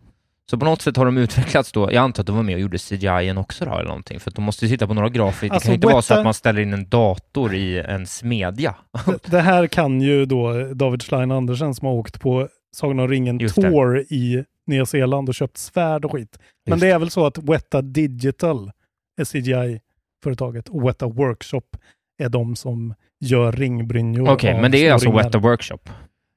[0.50, 2.60] Så på något sätt har de utvecklats då, jag antar att de var med och
[2.60, 5.54] gjorde CGI också då eller någonting, för de måste ju sitta på några grafiker.
[5.54, 7.78] Alltså, det kan ju inte vara så Weta- att man ställer in en dator i
[7.78, 8.74] en smedja.
[9.06, 13.08] Det, det här kan ju då David Schlein Andersen som har åkt på Sagan om
[13.08, 13.62] ringen Just det.
[13.62, 16.38] Tour i Nya Zeeland och köpt svärd och skit.
[16.66, 18.72] Men Just det är väl så att Weta Digital
[19.20, 19.80] är CGI
[20.24, 20.68] företaget.
[20.68, 21.76] Och Weta Workshop
[22.22, 24.30] är de som gör ringbrynjor.
[24.30, 25.22] Okej, av men det är alltså ringar.
[25.22, 25.78] Weta Workshop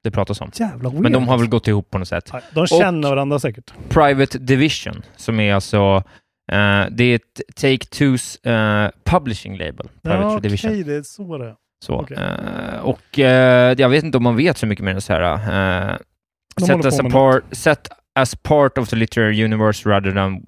[0.06, 0.52] det pratas om.
[0.56, 1.02] Jävla weird.
[1.02, 2.30] Men de har väl gått ihop på något sätt.
[2.34, 3.74] Ja, De känner varandra säkert.
[3.90, 6.04] Private Division, som är alltså
[6.52, 9.90] eh, det är ett Take-Twos eh, publishing label.
[10.04, 10.84] Private Ja, okej, Division.
[10.84, 11.56] det är så det är.
[11.86, 11.94] Så.
[11.94, 12.18] Okej.
[12.18, 13.18] eh, och
[13.80, 15.98] jag vet inte om man vet så mycket mer än så här.
[16.62, 17.88] set, as på a med part, set
[18.20, 20.42] as part of the literary universe rather than,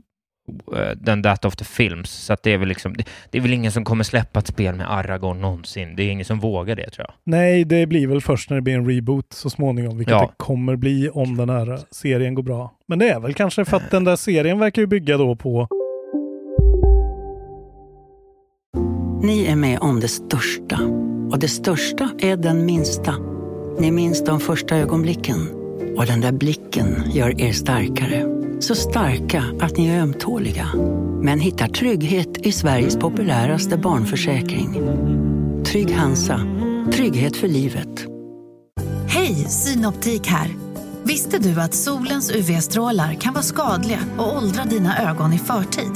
[0.74, 2.10] uh, than that of the films.
[2.10, 4.48] Så att det är väl liksom, det, det är väl ingen som kommer släppa ett
[4.48, 5.96] spel med Aragorn någonsin.
[5.96, 7.14] Det är ingen som vågar det tror jag.
[7.24, 10.22] Nej, det blir väl först när det blir en reboot så småningom, vilket Ja.
[10.22, 12.72] det kommer bli om den här serien går bra.
[12.88, 15.68] Men det är väl kanske för att den där serien verkar ju bygga då på...
[19.24, 20.80] Ni är med om det största.
[21.32, 23.16] Och det största är den minsta.
[23.80, 25.38] Ni minns de första ögonblicken.
[25.98, 28.37] Och den där blicken gör er starkare.
[28.60, 30.68] Så starka att ni är ömtåliga.
[31.22, 34.74] Men hittar trygghet i Sveriges populäraste barnförsäkring.
[35.66, 36.42] Trygg Hansa.
[36.94, 38.06] Trygghet för livet.
[39.08, 40.56] Hej, Synoptik här.
[41.04, 45.92] Visste du att solens UV-strålar kan vara skadliga och åldra dina ögon i förtid?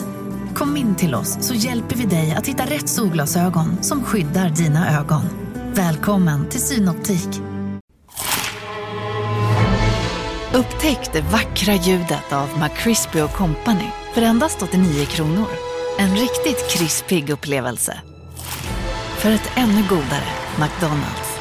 [0.55, 4.99] Kom in till oss så hjälper vi dig att hitta rätt solglasögon som skyddar dina
[4.99, 5.23] ögon.
[5.73, 7.50] Välkommen till Synoptik.
[10.61, 15.47] Upptäck det vackra ljudet av McCrispy Company för endast 89 kronor.
[15.99, 18.01] En riktigt krispig upplevelse.
[19.17, 21.31] För ett ännu godare McDonalds.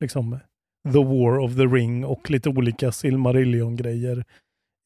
[0.00, 0.38] liksom
[0.92, 4.24] The War of the Ring och lite olika Silmarillion-grejer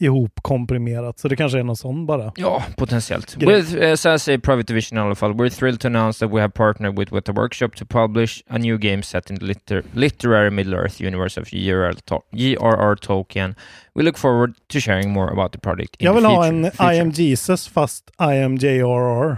[0.01, 1.19] ihop komprimerat.
[1.19, 2.33] Så det kanske är någon sån bara.
[2.37, 3.35] Ja, potentiellt.
[3.35, 3.57] Grej.
[3.57, 5.33] With, uh, här säger Private Division i alla fall.
[5.33, 8.79] We're thrilled to announce that we have partnered with Weta Workshop to publish a new
[8.79, 11.93] game set in the liter literary Middle Earth universe of J.R.R.
[11.93, 12.97] To- J.R.R.
[12.97, 13.55] Tolkien.
[13.95, 16.65] We look forward to sharing more about the project in Jag vill the ha en
[16.71, 16.95] future.
[16.95, 19.37] I am Jesus fast I am JRR.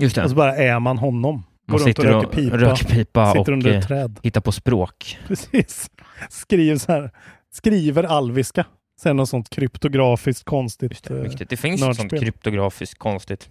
[0.00, 0.22] Just det.
[0.24, 1.34] Och så bara är man honom.
[1.34, 2.56] Man Går runt och sitter röker pipa.
[2.56, 4.20] röker pipa sitter och under ett eh, träd.
[4.22, 5.18] hittar på språk.
[5.28, 5.90] Precis.
[6.30, 7.10] Skriver så här.
[7.54, 8.64] Skriver alviska.
[9.02, 11.50] Sen något sånt kryptografiskt konstigt eh, Viktigt.
[11.50, 13.48] Det finns ju sånt kryptografiskt konstigt.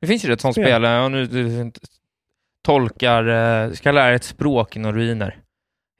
[0.00, 0.64] Det finns ju ett sånt Spel.
[0.64, 1.72] spel, ja, nu, du,
[2.64, 3.26] tolkar,
[3.64, 5.38] eh, ska lära ett språk i några ruiner.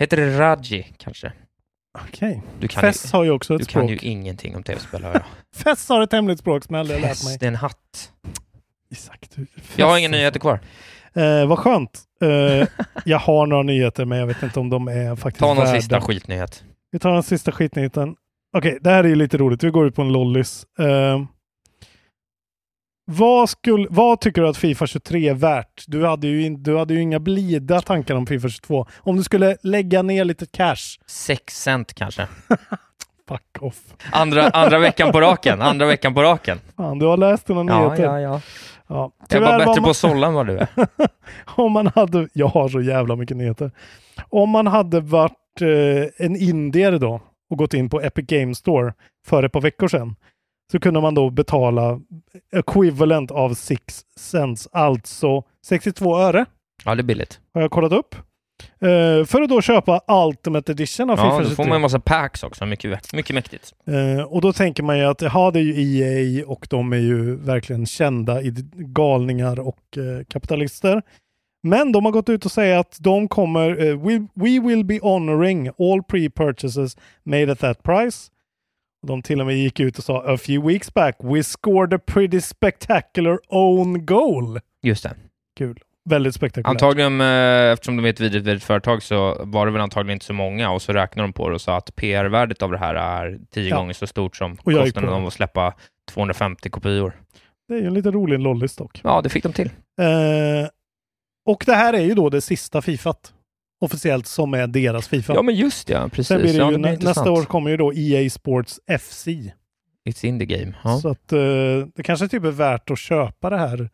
[0.00, 1.32] Heter det Raji kanske?
[2.08, 2.42] Okej.
[2.60, 3.82] Du kan Fess ju, har ju också ett Du språk.
[3.82, 5.22] kan ju ingenting om tv-spel, hör jag.
[5.56, 7.36] Fess har ett hemligt språk som jag aldrig lärt Fess, mig.
[7.40, 8.12] det är en hatt.
[8.90, 9.46] Isak, du,
[9.76, 10.60] Jag har Fess inga nyheter kvar.
[11.12, 12.02] Eh, vad skönt.
[12.22, 12.68] Eh,
[13.04, 15.80] jag har några nyheter men jag vet inte om de är faktiskt Ta någon värda.
[15.80, 16.64] sista skitnyhet.
[16.94, 18.16] Vi tar den sista skitnyheten.
[18.56, 19.64] Okej, det här är ju lite roligt.
[19.64, 20.66] Vi går ut på en lollis.
[20.78, 21.22] Eh,
[23.06, 25.84] vad, skulle, vad tycker du att Fifa 23 är värt?
[25.86, 28.86] Du hade, ju in, du hade ju inga blida tankar om Fifa 22.
[28.98, 30.98] Om du skulle lägga ner lite cash.
[31.06, 32.26] Sex cent kanske.
[33.28, 33.80] Fuck off.
[34.12, 35.62] Andra, andra veckan på raken.
[35.62, 36.60] Andra veckan på raken.
[36.76, 38.04] Fan, du har läst dina Ja, nyheter.
[38.04, 38.40] ja, ja.
[38.88, 39.12] ja.
[39.20, 40.68] Jag Tyvärr bättre var på man- att sålla än vad du är.
[41.56, 43.70] om man hade, jag har så jävla mycket nyheter.
[44.28, 45.32] Om man hade varit
[45.62, 48.92] eh, en indier då och gått in på Epic Games Store
[49.26, 50.16] för ett par veckor sedan
[50.72, 52.00] så kunde man då betala
[52.56, 56.46] equivalent av 6 cents, alltså 62 öre.
[56.84, 57.40] Ja, det är billigt.
[57.54, 58.14] Har jag kollat upp.
[58.80, 61.56] Eh, för att då köpa Ultimate Edition av Ja, Fifa då 23.
[61.56, 62.66] får man en massa packs också.
[62.66, 63.72] Mycket, mycket mäktigt.
[63.86, 66.96] Eh, och då tänker man ju att ja, det är ju EA och de är
[66.96, 71.02] ju verkligen kända i galningar och eh, kapitalister.
[71.64, 74.98] Men de har gått ut och säger att de kommer, eh, we, we will be
[75.02, 78.30] honoring all pre-purchases made at that price.
[79.06, 81.98] De till och med gick ut och sa a few weeks back we scored a
[82.06, 84.60] pretty spectacular own goal.
[84.82, 85.14] Just det.
[85.58, 85.78] Kul.
[86.10, 86.70] Väldigt spektakulärt.
[86.82, 90.24] Antagligen, eh, eftersom de är ett vidrigt, vidrigt företag, så var det väl antagligen inte
[90.26, 92.94] så många och så räknade de på det och sa att PR-värdet av det här
[92.94, 93.76] är tio Ja.
[93.76, 95.74] gånger så stort som kostnaden av att släppa
[96.10, 97.12] 250 kopior.
[97.68, 99.00] Det är ju en lite rolig lollis dock.
[99.04, 99.66] Ja, det fick de till.
[100.00, 100.68] Eh,
[101.46, 103.34] och det här är ju då det sista Fifat.
[103.80, 105.34] Officiellt som är deras Fifa.
[105.34, 106.26] Ja, men just ja, precis.
[106.26, 109.26] Sen blir det Ja, ju, det blir nästa år kommer ju då EA Sports FC.
[110.08, 110.74] It's in the game.
[110.84, 110.98] Ja.
[110.98, 111.38] Så att eh,
[111.94, 113.90] det kanske typ är värt att köpa det här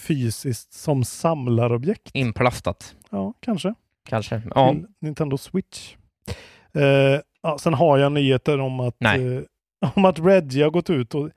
[0.00, 2.10] fysiskt som samlarobjekt.
[2.12, 2.94] Inplastat.
[3.10, 3.74] Ja, kanske.
[4.08, 4.42] Kanske.
[4.54, 4.72] Ja.
[4.72, 5.94] Till Nintendo Switch.
[6.74, 9.10] Eh, ja, sen har jag nyheter om att, eh,
[9.94, 11.30] om att Reggie har gått ut och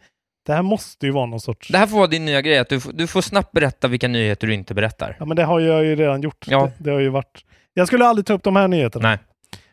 [0.48, 1.68] det här måste ju vara någon sorts...
[1.68, 4.08] Det här får vara din nya grej, att du, får- du får snabbt berätta vilka
[4.08, 5.16] nyheter du inte berättar.
[5.20, 6.46] Ja, men det har jag ju redan gjort.
[6.48, 6.66] Ja.
[6.78, 7.46] Det, det har ju varit...
[7.74, 9.10] Jag skulle aldrig ta upp de här nyheterna.
[9.10, 9.18] Nej.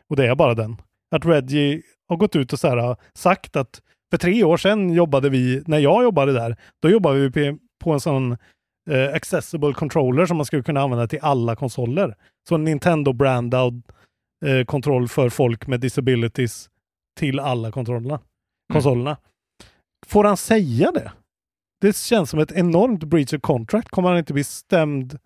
[0.09, 0.77] Och det är bara den.
[1.11, 4.91] Att Reggie har gått ut och så här, har sagt att för tre år sedan
[4.93, 8.33] jobbade vi, när jag jobbade där, då jobbade vi på, en sån
[8.91, 12.15] eh, accessible controller som man skulle kunna använda till alla konsoler.
[12.49, 13.83] Så en Nintendo-brandad
[14.47, 16.69] eh, kontroll för folk med disabilities
[17.19, 18.21] till alla kontrollerna.
[18.73, 19.17] konsolerna.
[20.07, 21.13] Får han säga det?
[21.81, 23.89] Det känns som ett enormt breach of contract.
[23.89, 25.19] Kommer han inte bli stämd?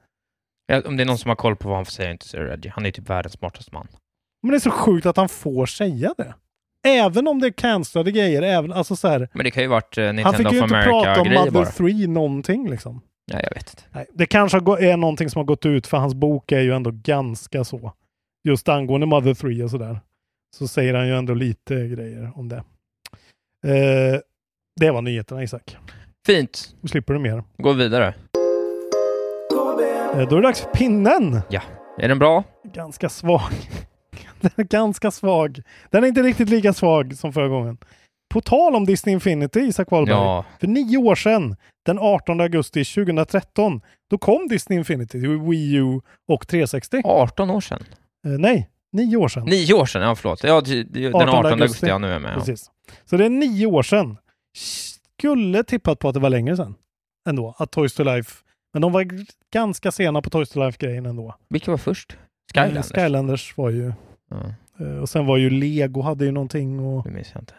[0.66, 2.36] Ja, om det är någon som har koll på vad han får säga, inte så
[2.36, 2.72] är Reggie.
[2.74, 3.88] Han är typ världens smartaste man.
[4.42, 6.34] Men det är så sjukt att han får säga det.
[6.86, 8.42] Även om det är cancellade grejer.
[8.42, 10.82] Även, alltså så här, Men det kan ju varit han Nintendo fick of ju inte
[10.82, 11.66] prata om Mother bara.
[11.66, 13.00] 3 någonting liksom.
[13.32, 13.82] Nej, jag vet inte.
[13.92, 16.90] Nej, det kanske är någonting som har gått ut, för hans bok är ju ändå
[16.94, 17.92] ganska så.
[18.48, 20.00] Just angående Mother 3 och sådär.
[20.56, 22.64] Så säger han ju ändå lite grejer om det.
[23.66, 24.20] Eh,
[24.78, 25.76] det var nyheterna Isak.
[26.26, 26.74] Fint.
[26.80, 27.44] Då slipper du mer.
[27.58, 28.14] Gå vidare.
[30.14, 31.40] Eh, då är det dags för pinnen.
[31.48, 31.60] Ja.
[31.98, 32.44] Är den bra?
[32.74, 33.40] Ganska svag.
[34.40, 35.62] Den är ganska svag.
[35.90, 37.78] Den är inte riktigt lika svag som förra gången.
[38.34, 40.16] På tal om Disney Infinity, Isak Wahlberg.
[40.16, 40.44] Ja.
[40.60, 41.56] För nio år sedan,
[41.86, 47.00] den 18 augusti 2013, då kom Disney Infinity till Wii U och 360.
[47.04, 47.84] 18 år sedan?
[48.26, 49.44] Eh, nej, nio år sedan.
[49.44, 50.02] Nio år sedan?
[50.02, 50.44] Ja, förlåt.
[50.44, 52.32] Ja, det- det- den 18 augusti, ja, nu är jag med.
[52.32, 52.38] Ja.
[52.38, 52.70] Precis.
[53.04, 54.16] Så det är nio år sedan.
[54.58, 56.74] Skulle tippat på att det var längre sedan
[57.28, 58.32] ändå, att Toys to Life.
[58.72, 59.06] Men de var
[59.52, 61.34] ganska sena på Toys to Life-grejen ändå.
[61.48, 62.16] Vilka var först?
[62.54, 62.90] Skylanders?
[62.90, 63.92] Eh, Skylanders var ju...
[64.80, 67.04] Eh, Och sen var ju Lego hade ju någonting och...
[67.04, 67.54] Det minns jag inte.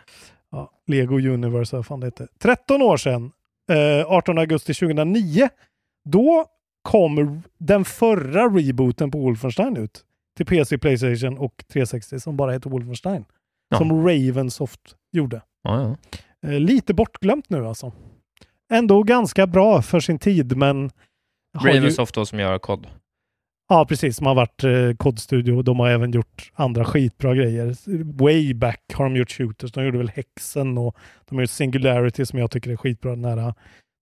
[0.52, 2.28] Ja, Lego Universe, vad fan det hette.
[2.40, 3.32] 13 år sedan,
[3.72, 5.50] eh, 18 augusti 2009,
[6.10, 6.46] då
[6.82, 10.06] kom den förra rebooten på Wolfenstein ut
[10.38, 13.26] till PC, Playstation och 360 som bara heter Wolfenstein.
[13.70, 13.78] Ja.
[13.78, 15.42] Som Ravensoft gjorde.
[15.64, 15.96] Ja, ja.
[16.48, 17.92] Eh, lite bortglömt nu alltså.
[18.72, 20.92] Ändå ganska bra för sin tid, men...
[21.54, 22.88] har ju- Ravensoft då som gör kod.
[23.70, 24.16] Ja, precis.
[24.18, 25.62] Som har varit eh, kodstudio.
[25.62, 27.76] De har även gjort andra skitbra grejer.
[28.22, 29.72] Way back har de gjort shooters.
[29.72, 30.96] De gjorde väl Hexen och
[31.30, 33.12] de har gjort Singularity som jag tycker är skitbra.
[33.12, 33.54] Den här, när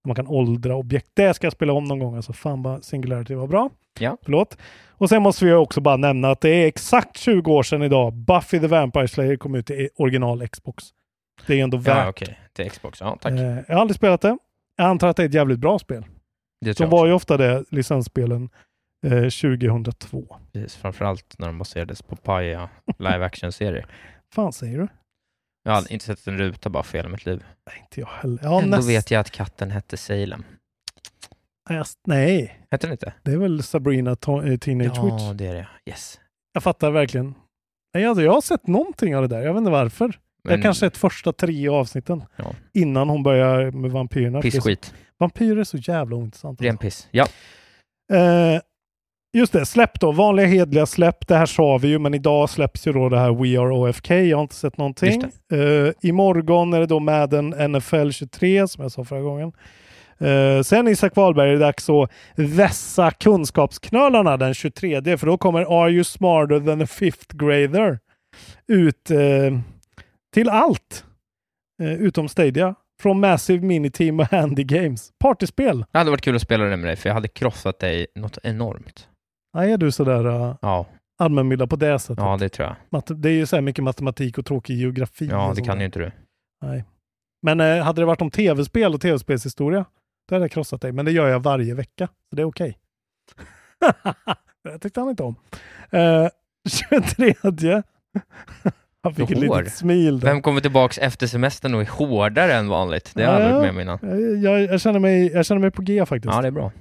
[0.08, 1.08] man kan åldra objekt.
[1.14, 2.16] Det ska jag spela om någon gång.
[2.16, 3.70] Alltså fan vad Singularity var bra.
[4.00, 4.18] Ja.
[4.24, 4.58] Förlåt.
[4.90, 8.14] Och sen måste vi också bara nämna att det är exakt 20 år sedan idag
[8.14, 10.84] Buffy the Vampire Slayer kom ut i original Xbox.
[11.46, 11.98] Det är ändå värt.
[11.98, 12.40] Ja, okej.
[12.54, 13.02] Till Xbox.
[13.02, 13.32] Ja, tack.
[13.34, 14.38] Eh, jag har aldrig spelat det.
[14.76, 16.06] Jag antar att det är ett jävligt bra spel.
[16.66, 18.50] Det De var ju ofta det, licensspelen,
[19.06, 20.38] eh, 2002.
[20.54, 22.70] Precis, framförallt när de baserades på paja
[23.00, 23.86] live action-serier.
[24.34, 24.88] fan säger du?
[25.64, 27.44] Jag har inte sett en ruta bara för hela mitt liv.
[27.82, 28.40] Inte jag heller.
[28.44, 30.44] Ja, Ändå näst- vet jag att katten hette Salem.
[31.70, 33.14] Nej, Nej, Hette den inte?
[33.24, 35.38] det är väl Sabrina to- eh, Teenage Ja, Witch.
[35.38, 35.68] det är det.
[35.86, 36.20] Yes.
[36.54, 37.34] Jag fattar verkligen.
[37.94, 39.42] Nej, alltså, jag har sett någonting av det där.
[39.42, 40.20] Jag vet inte varför.
[40.44, 42.46] Jag Men- har kanske sett första tre avsnitten Ja.
[42.74, 44.42] innan hon börjar med vampyrerna.
[44.42, 44.94] Pissskit.
[45.20, 46.62] Vampyrer är så jävla ointressant.
[46.62, 47.08] Ren piss.
[47.12, 47.28] Ja.
[48.14, 48.62] Eh,
[49.38, 50.12] just det, släpp då.
[50.12, 51.28] Vanliga hedliga släpp.
[51.28, 54.10] Det här sa vi ju, men idag släpps ju då det här We Are OFK.
[54.16, 55.22] Jag har inte sett någonting.
[55.24, 59.52] Eh, imorgon är det då Madden NFL 23, som jag sa förra gången.
[60.20, 65.84] Eh, sen Isak Wahlberg är det dags att vässa kunskapsknölarna den 23, för då kommer
[65.84, 68.00] Are You Smarter Than a Fifth Grader
[68.68, 69.18] ut eh,
[70.38, 71.06] till allt.
[71.84, 72.76] Eh, utom Stadia.
[73.02, 75.12] Från Massive Miniteam och Handy Games.
[75.20, 75.86] Partyspel.
[75.92, 78.38] Det hade varit kul att spela det med dig, för jag hade krossat dig något
[78.44, 79.10] enormt.
[79.54, 80.86] Ja, är du sådär uh, Ja,
[81.20, 82.18] allmänbildad på det sättet?
[82.18, 83.04] ja det tror jag.
[83.18, 85.26] Det är ju så här mycket matematik och tråkig geografi.
[85.26, 86.12] Ja, det kan ju inte du.
[86.62, 86.86] Nej.
[87.42, 89.86] Men eh, hade det varit om tv-spel och tv-spelshistoria,
[90.30, 90.92] då hade jag krossat dig.
[90.92, 92.78] Men det gör jag varje vecka, så det är okej.
[94.64, 95.36] det tyckte han inte om.
[95.92, 96.28] Eh,
[96.70, 97.84] 23.
[99.04, 100.28] Han fick ett litet smil där.
[100.28, 103.12] Vem kommer tillbaks efter semestern och är hårdare än vanligt?
[103.16, 104.44] Det har jag aldrig varit med om innan.
[104.44, 106.34] Jag, jag, jag, känner mig, jag känner mig på G faktiskt.
[106.34, 106.72] Ja, det är bra.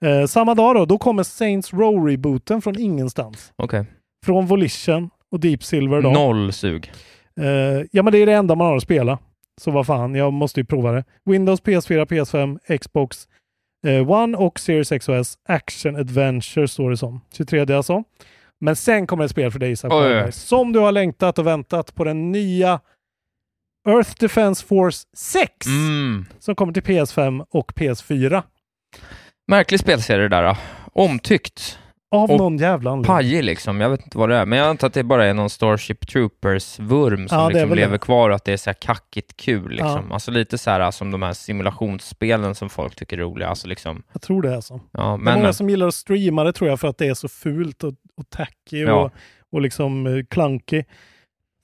[0.00, 3.52] Eh, samma dag då, då kommer Saints Row-rebooten från ingenstans.
[3.56, 3.84] Okej.
[4.26, 6.10] Från Volition och Deep Silver då.
[6.10, 6.92] Noll sug.
[7.40, 7.46] Eh,
[7.92, 9.18] ja, men det är det enda man har att spela.
[9.60, 11.04] Så vad fan, jag måste ju prova det.
[11.24, 13.28] Windows, PS4, PS5, Xbox
[13.86, 17.20] eh, One och Series XOS Action Adventure står det som.
[17.32, 18.04] 23 alltså.
[18.60, 19.98] Men sen kommer ett spel för dig Isak oj.
[19.98, 22.80] Wahlberg, Som du har längtat och väntat på den nya
[23.88, 25.66] Earth Defense Force 6.
[25.66, 26.26] Mm.
[26.38, 28.42] Som kommer till PS5 och PS4.
[29.48, 30.42] Märklig spelserie där.
[30.42, 30.56] Då.
[30.92, 31.78] Omtyckt.
[32.10, 33.06] Av Och någon jävla anledning.
[33.16, 33.80] Pajig liksom.
[33.80, 36.06] Jag vet inte vad det är, men jag antar att det bara är någon Starship
[36.08, 37.98] Troopers-vurm som Ja, liksom lever det.
[37.98, 39.70] kvar och att det är så här kackigt kul.
[39.70, 40.06] Liksom.
[40.08, 40.14] Ja.
[40.14, 43.48] Alltså lite så här som de här simulationsspelen som folk tycker är roliga.
[43.48, 44.80] Alltså liksom, Jag tror det är så.
[44.90, 47.06] ja, det är men, många som gillar att streama det tror jag för att det
[47.06, 49.10] är så fult och, och tacky och, Ja.
[49.52, 50.84] och liksom eh, clunky.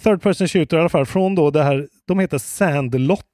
[0.03, 3.25] Third person shooter i alla fall, från då det här, de heter Sandlot.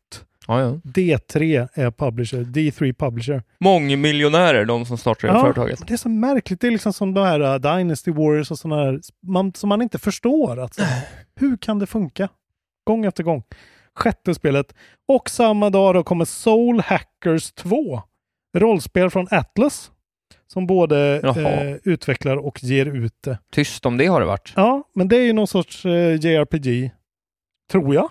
[0.46, 0.80] ja, ja.
[0.84, 3.42] D3 är publisher, D3 publisher.
[3.60, 5.86] Mångmiljonärer, de som startar det Ja, företaget.
[5.86, 8.82] Det är så märkligt, det är liksom som de här uh, Dynasty Warriors och sådana
[8.84, 10.60] här, man, som man inte förstår.
[10.60, 10.82] Att, så,
[11.36, 12.28] hur kan det funka?
[12.86, 13.42] Gång efter gång.
[13.96, 14.74] Sjätte spelet.
[15.08, 18.02] Och samma dag då kommer Soul Hackers 2.
[18.56, 19.90] Rollspel från Atlas.
[20.52, 23.38] Som både eh, utvecklar och ger ut det.
[23.52, 24.52] Tyst om det har det varit.
[24.56, 26.90] Ja, men det är ju någon sorts eh, JRPG.
[27.72, 28.10] Tror jag.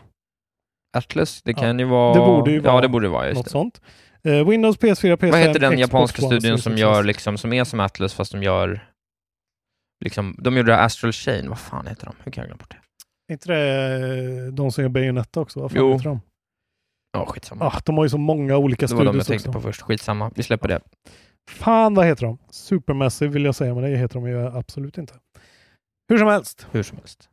[0.97, 2.13] Atlas, det Ja, kan ju vara...
[2.13, 3.51] Det borde ju vara Ja, det borde vara, just något det.
[3.51, 3.81] sånt.
[4.23, 7.63] Eh, Windows, PS4, PS5, Vad heter den Xbox japanska studion som gör liksom, som är
[7.63, 8.87] som Atlas fast de gör
[10.05, 12.15] liksom, de gjorde Astral Chain, vad fan heter de?
[12.23, 12.77] Hur kan jag glömma bort det?
[13.33, 15.59] Är inte det eh, de som gör Bayonetta också?
[15.59, 15.91] Vad fan Jo.
[15.93, 16.21] heter de?
[17.13, 17.65] Ja, skitsamma.
[17.65, 19.59] Ah, de har ju så många olika det var de jag studios tänkte också.
[19.59, 20.31] på först, skitsamma.
[20.35, 20.79] Vi släpper det.
[21.49, 22.37] Fan, vad heter de?
[22.49, 25.13] Supermassive vill jag säga, men det heter de ju absolut inte.
[26.09, 26.67] Hur som helst.
[26.71, 27.29] Hur som helst.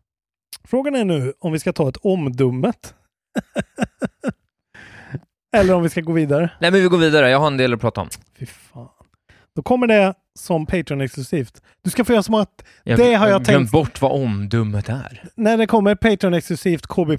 [0.64, 2.94] Frågan är nu om vi ska ta ett omdummet.
[5.56, 6.50] Eller om vi ska gå vidare.
[6.60, 8.08] Nej men vi går vidare, jag har en del att prata om.
[8.38, 8.88] Fy fan.
[9.56, 11.62] Då kommer det som Patreon-exklusivt.
[11.84, 13.72] Du ska få göra som att Jag det har jag glömt tänkt.
[13.72, 15.24] bort vad omdummet är.
[15.34, 17.18] När det kommer Patreon-exklusivt KB++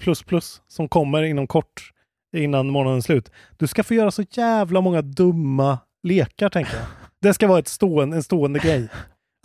[0.68, 1.92] som kommer inom kort
[2.38, 3.32] innan månadens slut.
[3.58, 6.86] Du ska få göra så jävla många dumma lekar tänker jag.
[7.22, 8.88] Det ska vara ett stående, en stående grej.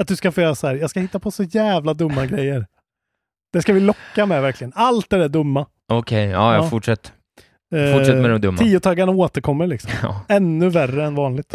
[0.03, 2.67] Att du ska få göra så här, jag ska hitta på så jävla dumma grejer.
[3.53, 4.73] Det ska vi locka med verkligen.
[4.77, 5.67] Allt det där dumma.
[5.89, 6.69] Okej, ja, jag Ja.
[6.69, 7.13] fortsätt.
[7.95, 8.59] Fortsätt med det dumma.
[8.59, 9.91] Tiotaggarna återkommer liksom.
[10.03, 10.21] Ja.
[10.29, 11.55] Ännu värre än vanligt.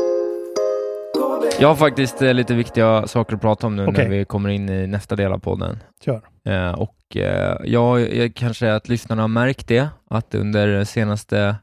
[1.59, 4.03] Jag har faktiskt eh, lite viktiga saker att prata om nu Okej.
[4.09, 5.77] när vi kommer in i nästa del av podden.
[6.05, 6.21] Kör.
[6.47, 11.55] Eh, och eh, jag, jag kanske att lyssnarna har märkt det, att under senaste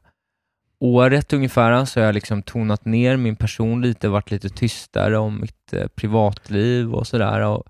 [0.83, 5.41] året ungefär så har jag liksom tonat ner min person lite, varit lite tystare om
[5.41, 7.41] mitt eh, privatliv och sådär.
[7.41, 7.67] Och,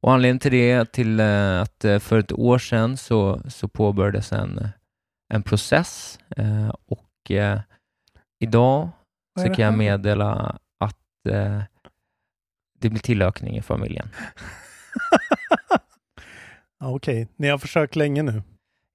[0.00, 3.68] och anledningen till det är till eh, att eh, för ett år sedan så, så
[3.68, 4.68] påbörjades en,
[5.32, 7.60] en process eh, och eh,
[8.40, 8.88] idag
[9.38, 11.62] så kan jag meddela att eh,
[12.80, 14.08] det blir tillökning i familjen.
[16.82, 18.42] Ja, Okej, ni har försökt länge nu.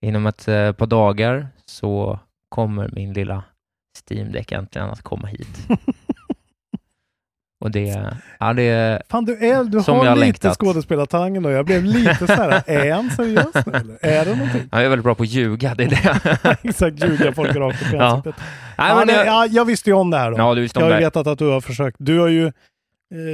[0.02, 3.44] Inom ett eh, par dagar så kommer min lilla
[4.10, 5.68] Steam Deck äntligen att komma hit.
[7.64, 10.58] Och det, ja det Fan, du, är, du Som har jag lite längtat.
[10.58, 11.52] skådespelartalangen då.
[11.52, 13.98] Jag blev lite så här, är han seriös nu eller?
[14.06, 14.62] Är det någonting?
[14.72, 16.58] Ja, jag är väldigt bra på att ljuga, det är det.
[16.70, 18.44] Exakt, ljuga folk rakt upp i ansiktet.
[18.78, 20.38] Ja, men det, jag- ja, jag visste ju om det här då.
[20.38, 21.96] Ja, du visste om jag har ju vetat att du har försökt.
[22.00, 22.52] Du har ju, eh,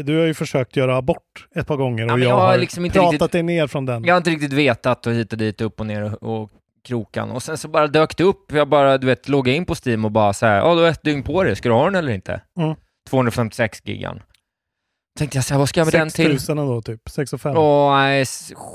[0.05, 2.89] du har ju försökt göra abort ett par gånger och Ja, jag, jag har liksom
[2.89, 4.03] pratat riktigt- dig ner från den.
[4.03, 6.49] Jag har inte riktigt vetat och hit och dit, upp och ner och, och
[6.83, 7.31] krokan.
[7.31, 10.05] Och sen så bara dök det upp, jag bara du vet, loggade in på Steam
[10.05, 11.95] och bara så här, ja du har ett dygn på dig, ska du ha den
[11.95, 12.41] eller inte?
[12.59, 12.75] Mm.
[13.09, 14.21] 256 gigan.
[15.19, 16.25] Tänkte jag så här, vad ska jag med den till?
[16.25, 17.09] 6000 ändå typ.
[17.09, 17.57] 6 och 5.
[17.57, 18.25] Åh, nej,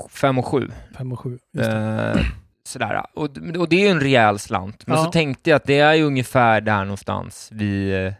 [0.09, 0.71] 5 och 7.
[0.97, 1.39] 5 och 7.
[1.53, 2.13] Just det.
[2.15, 2.25] Eh,
[2.67, 3.03] sådär.
[3.13, 3.23] Och,
[3.57, 4.87] och det är ju en rejäl slant.
[4.87, 5.03] Men Ja.
[5.05, 8.05] så tänkte jag att det är ju ungefär där någonstans vi...
[8.05, 8.13] eh,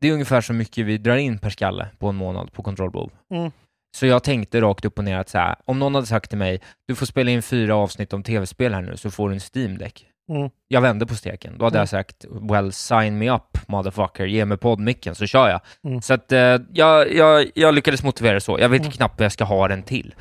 [0.00, 2.90] Det är ungefär så mycket vi drar in per skalle på en månad på Control
[2.90, 3.08] Blue.
[3.34, 3.50] Mm.
[3.96, 6.38] Så jag tänkte rakt upp och ner att så här, om någon hade sagt till
[6.38, 9.40] mig, du får spela in fyra avsnitt om tv-spel här nu, så får du en
[9.54, 10.06] Steam Deck.
[10.30, 10.50] Mm.
[10.68, 11.58] Jag vände på steken.
[11.58, 11.80] Då hade Mm.
[11.82, 14.26] jag sagt, well, sign me up, motherfucker.
[14.26, 15.60] Ge mig poddmicken så kör jag.
[15.84, 16.02] Mm.
[16.02, 16.38] Så att eh,
[16.72, 18.58] jag, jag, jag lyckades motivera det så.
[18.60, 18.92] Jag vet Mm.
[18.92, 20.14] knappt vad jag ska ha den till.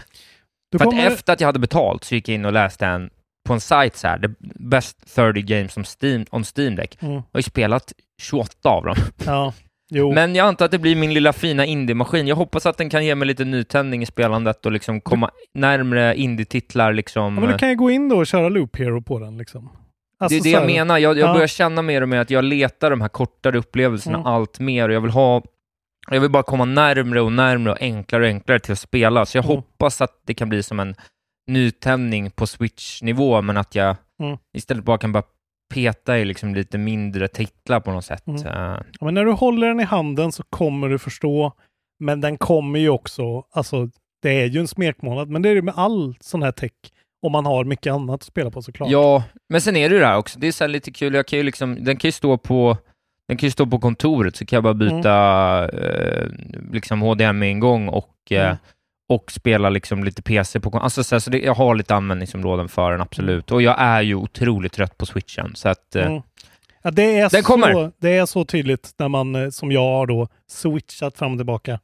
[0.71, 2.85] Du För kommer- att efter att jag hade betalt så gick jag in och läste
[2.85, 3.09] en
[3.47, 6.97] på en sajt så här, the best 30 games on Steam, on Steam Deck.
[7.01, 7.13] Mm.
[7.13, 8.95] Jag har ju spelat 28 av dem.
[9.25, 9.53] Ja,
[9.89, 10.13] jo.
[10.13, 12.27] Men jag antar att det blir min lilla fina indie-maskin.
[12.27, 16.15] Jag hoppas att den kan ge mig lite nytändning i spelandet och liksom komma närmre
[16.15, 17.33] indie-titlar liksom.
[17.35, 19.69] ja, men du kan ju gå in då och köra Loop Hero på den liksom.
[20.21, 20.97] Alltså, det är det jag menar.
[20.97, 21.33] Jag, jag Ja.
[21.33, 24.27] börjar känna mer och mer att jag letar de här kortare upplevelserna Mm.
[24.27, 25.41] allt mer och jag vill ha
[26.11, 29.25] jag vill bara komma närmre och närmre och enklare och enklare till att spela.
[29.25, 29.55] Så jag Mm.
[29.55, 30.95] hoppas att det kan bli som en
[31.47, 34.37] nytändning på Switch-nivå, men att jag Mm.
[34.57, 35.23] istället bara kan bara
[35.69, 38.27] peta i liksom lite mindre titlar på något sätt.
[38.27, 38.45] Mm.
[38.45, 41.53] Eh, Ja, men när du håller den i handen så kommer du förstå.
[41.99, 43.89] Men den kommer ju också, alltså
[44.21, 46.71] det är ju en smekmånad, men det är det med all sån här tech.
[47.21, 48.89] Om man har mycket annat att spela på såklart.
[48.89, 50.39] Ja, men sen är det ju det här också.
[50.39, 51.13] Det är så lite kul.
[51.13, 52.77] Jag kan ju liksom, den kan ju stå på
[53.27, 56.27] den kan ju stå på kontoret så kan jag bara byta eh,
[56.71, 58.57] liksom HDMI-ingång och, eh, Mm.
[59.09, 62.69] Och spela liksom lite PC på Alltså så, här, så det, jag har lite användningsområden
[62.69, 63.51] för den, absolut.
[63.51, 65.95] Och jag är ju otroligt trött på switchen, så att...
[65.95, 66.21] Eh, Mm.
[66.81, 67.91] Ja, det, är så, kommer.
[67.99, 71.79] det är så tydligt när man, eh, som jag har då, switchat fram och tillbaka.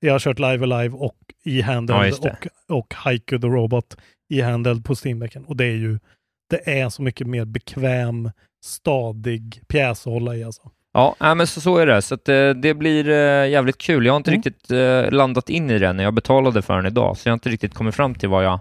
[0.00, 2.36] Jag har kört Live Alive och Ja, e-handled det.
[2.68, 3.96] och, och Haiku the Robot
[4.30, 5.44] e-handled på Steamdecken.
[5.44, 5.98] Och det är ju,
[6.50, 8.30] det är så mycket mer bekväm,
[8.64, 10.70] stadig pjäs att hålla i alltså.
[10.92, 12.02] Ja, men så, så är det.
[12.02, 14.06] Så att, eh, det blir eh, jävligt kul.
[14.06, 14.42] Jag har inte Mm.
[14.42, 17.36] riktigt eh, landat in i den när jag betalade för den idag, så jag har
[17.36, 18.58] inte riktigt kommit fram till vad jag,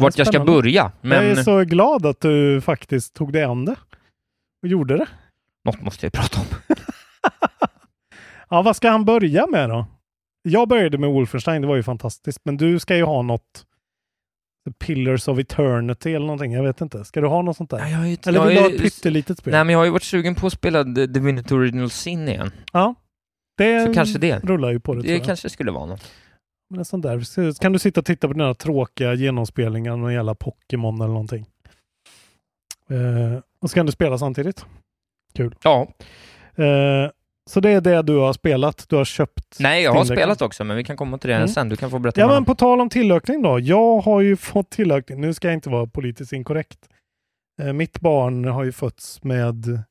[0.00, 0.92] vart jag ska börja.
[1.00, 3.76] Men Jag är så glad att du faktiskt tog dig an det
[4.62, 5.06] och gjorde det.
[5.64, 6.76] något måste jag prata om.
[8.50, 9.86] Ja, vad ska han börja med då?
[10.42, 13.64] Jag började med Wolfenstein, det var ju fantastiskt, men du ska ju ha något
[14.70, 17.04] Pillars of Eternity eller någonting, jag vet inte.
[17.04, 17.78] Ska du ha något sånt där?
[17.78, 19.50] Nej, jag har ju inte- eller vill du ha ett pyttelitet spel?
[19.52, 22.50] Nej, men jag har ju varit sugen på att spela The Divinity Original Sin igen.
[22.72, 22.94] Ja,
[23.58, 24.44] det Så kanske det.
[24.44, 25.02] rullar ju på det.
[25.02, 26.12] Det kanske skulle vara något.
[26.70, 27.20] Men en sån där.
[27.20, 31.06] Så Kan du sitta och titta på den här tråkiga genomspelningen med jävla Pokémon eller
[31.12, 31.46] någonting?
[32.90, 34.64] Eh, och så kan du spela samtidigt.
[35.34, 35.54] Kul.
[35.62, 35.88] Ja.
[36.56, 37.10] Eh,
[37.48, 38.84] så det är det du har spelat?
[38.88, 39.56] Du har köpt?
[39.60, 41.48] Nej, jag har spelat också, men vi kan komma till det Mm.
[41.48, 41.68] sen.
[41.68, 43.58] Du kan få berätta Ja, men på tal om tillökning då.
[43.60, 45.20] Jag har ju fått tillökning.
[45.20, 46.78] Nu ska jag inte vara politiskt inkorrekt.
[47.62, 49.82] Eh, mitt barn har ju fötts med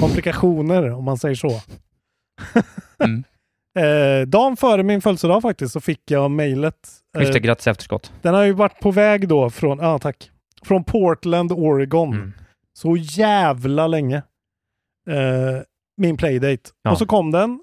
[0.00, 1.50] komplikationer, om man säger så.
[3.04, 3.24] Mm.
[4.22, 6.88] eh, dagen före min födelsedag faktiskt så fick jag mejlet.
[7.18, 8.12] Just det, Eh, grattis efterskott.
[8.22, 10.30] den har ju varit på väg då från, ja tack,
[10.62, 12.12] från Portland, Oregon.
[12.14, 12.32] Mm.
[12.78, 14.16] Så jävla länge.
[15.10, 15.62] Eh,
[15.96, 16.70] min playdate.
[16.82, 16.90] Ja.
[16.90, 17.60] Och så kom den.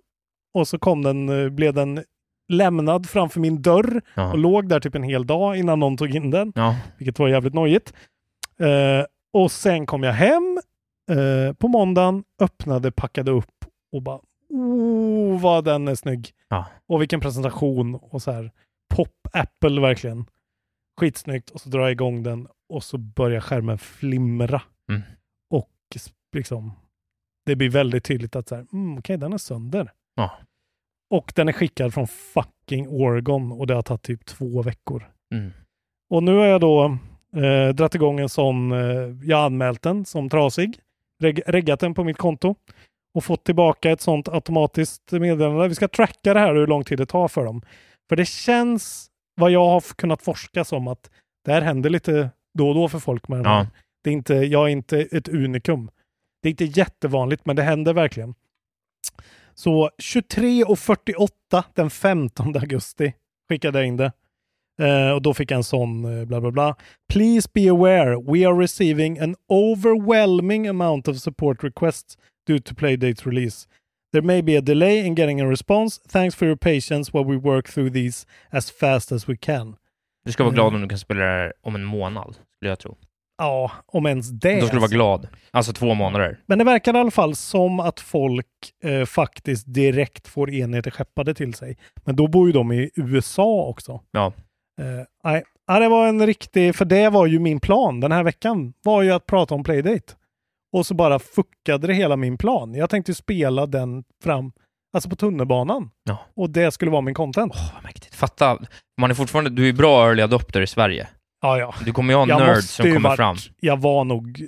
[0.54, 2.04] Och så kom den, eh, blev den
[2.48, 4.32] lämnad framför min dörr Ja.
[4.32, 6.52] och låg där typ en hel dag innan någon tog in den.
[6.56, 6.76] Ja.
[6.98, 7.94] Vilket var jävligt nojigt.
[8.60, 10.60] Eh, och sen kom jag hem
[11.12, 14.20] eh, på måndagen, öppnade, packade upp och bara
[14.50, 16.32] oh vad den är snygg.
[16.48, 16.66] Ja.
[16.88, 18.52] Och vilken presentation och så här
[18.96, 20.26] pop-Apple verkligen.
[21.00, 24.62] Skitsnyggt och så drar jag igång den och så börjar skärmen flimra.
[24.90, 25.02] Mm.
[25.50, 25.70] Och
[26.36, 26.72] liksom
[27.50, 29.92] det blir väldigt tydligt att så här, mm, okej den är sönder.
[30.16, 30.32] Ja.
[31.10, 35.04] Och den är skickad från fucking Oregon och det har tagit typ två veckor.
[35.34, 35.52] Mm.
[36.10, 36.98] Och nu har jag då
[37.36, 38.80] eh, dratt igång en sån, eh,
[39.24, 40.80] jag har anmält den som trasig,
[41.20, 42.56] reg reggat den på mitt konto
[43.14, 45.68] och fått tillbaka ett sånt automatiskt meddelande.
[45.68, 47.62] Vi ska tracka det här hur lång tid det tar för dem.
[48.10, 51.10] För det känns, vad jag har kunnat forska som, att
[51.46, 53.58] det här händer lite då och då för folk med den Ja.
[53.58, 53.68] här.
[54.04, 55.90] Det är inte, jag är inte ett unikum.
[56.42, 58.34] Det är inte jättevanligt, men det händer verkligen.
[59.54, 63.14] Så 23.48 den 15 augusti
[63.50, 64.12] skickade jag in det.
[64.82, 66.76] Eh, och då fick jag en sån eh, bla bla bla.
[67.14, 72.18] Please be aware, we are receiving an overwhelming amount of support requests
[72.48, 73.68] due to Playdate's release.
[74.14, 76.02] There may be a delay in getting a response.
[76.10, 79.76] Thanks for your patience while we work through these as fast as we can.
[80.26, 80.76] Du ska vara glad Mm.
[80.76, 82.98] om du kan spela det här om en månad, skulle jag tro.
[83.40, 84.60] Ja, om ens det.
[84.60, 85.28] Då skulle du vara glad.
[85.52, 86.40] Alltså två månader.
[86.46, 88.46] Men det verkar i alla fall som att folk
[88.84, 91.78] eh, faktiskt direkt får enheter skeppade till sig.
[92.06, 94.02] Men då bor ju de i USA också.
[94.12, 94.34] Ja.
[94.82, 98.24] Eh, nej, ja, det var en riktig, för det var ju min plan den här
[98.24, 100.14] veckan, var ju att prata om Playdate.
[100.74, 102.74] Och så bara fuckade det hela min plan.
[102.74, 104.52] Jag tänkte spela den fram,
[104.94, 105.90] alltså på tunnelbanan.
[106.04, 106.18] Ja.
[106.36, 107.54] Och det skulle vara min content.
[108.16, 108.60] Fatta,
[109.02, 111.08] man är fortfarande, du är bra early adopter i Sverige.
[111.42, 111.76] Ja, ja.
[111.86, 113.38] Du kommer ju ha Jag nerds som kommer varit- fram.
[113.60, 114.42] Jag var nog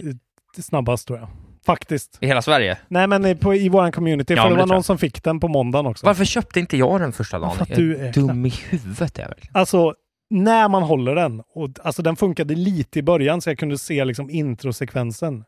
[0.57, 1.27] eh, snabbast tror jag.
[1.65, 2.17] Faktiskt.
[2.21, 2.77] I hela Sverige.
[2.87, 4.33] Nej, men i- på, i våran community.
[4.33, 4.85] Ja, för det var någon jag.
[4.85, 6.05] som fick den på måndagen också.
[6.05, 7.55] Varför köpte inte jag den första dagen?
[7.55, 9.55] för att du är dum i huvudet är jag verkligen.
[9.55, 9.95] Alltså,
[10.29, 11.43] när man håller den.
[11.55, 15.43] Och, alltså den funkade lite i början så jag kunde se liksom introsekvensen.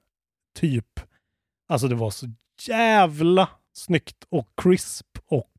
[0.59, 0.85] Typ.
[1.69, 2.25] Alltså det var så
[2.67, 5.49] jävla snyggt och crisp och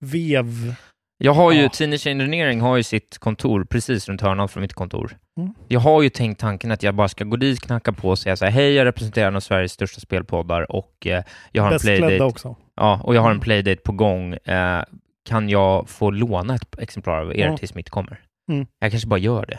[0.00, 0.74] vev.
[1.18, 1.68] Jag har ju, Ja.
[1.68, 5.16] Teenage Engineering har ju sitt kontor precis runt hörnan från mitt kontor.
[5.38, 5.54] Mm.
[5.68, 8.36] Jag har ju tänkt tanken att jag bara ska gå dit, knacka på och säga
[8.36, 11.74] så här, hej, jag representerar en av Sveriges största spelpoddar och eh, jag har en
[11.74, 12.24] Bäst klädda playdate.
[12.24, 12.56] också.
[12.76, 14.34] Ja, och jag har en playdate på gång.
[14.34, 14.82] Eh,
[15.28, 17.56] kan jag få låna ett exemplar av er Ja.
[17.56, 18.20] tills mitt kommer?
[18.52, 18.66] Mm.
[18.78, 19.58] Jag kanske bara gör det.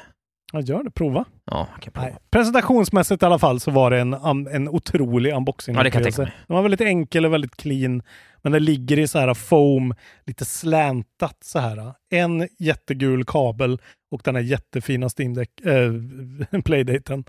[0.54, 0.92] Ja, gör det.
[0.92, 1.26] Prova.
[1.52, 2.08] Ja, kan prova.
[2.08, 2.18] Nej.
[2.32, 4.14] Presentationsmässigt i alla fall så var det en,
[4.48, 5.76] en otrolig unboxing.
[5.76, 6.32] Ja, det kan jag tänka mig.
[6.48, 8.02] Den var väldigt enkel och väldigt clean.
[8.48, 9.94] Men den ligger i så här foam,
[10.26, 11.94] lite släntat så här.
[12.10, 13.82] En jättegul kabel
[14.12, 17.24] och den här jättefina Steam äh, Playdaten.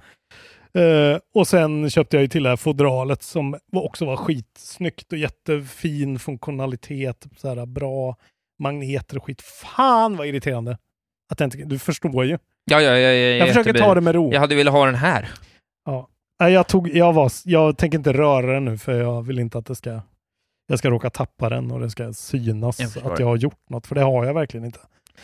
[0.75, 5.19] Eh, och sen köpte jag ju till det här fodralet som också var skitsnyggt och
[5.19, 7.27] jättefin funktionalitet.
[7.37, 8.17] Så här, bra
[8.59, 9.43] magneter och skit.
[9.43, 10.79] Fan vad irriterande.
[11.33, 12.39] Att inte, du förstår ju.
[12.65, 14.33] Ja, ja, ja, ja, Jag försöker ta det med ro.
[14.33, 15.29] Jag hade velat ha den här.
[15.85, 16.09] Ja.
[16.41, 19.59] Nej, jag, tog, jag, var, jag tänker inte röra den nu för jag vill inte
[19.59, 20.01] att det ska
[20.69, 23.87] jag ska råka tappa den och det ska synas Jag att jag har gjort något,
[23.87, 24.79] för det har jag verkligen inte.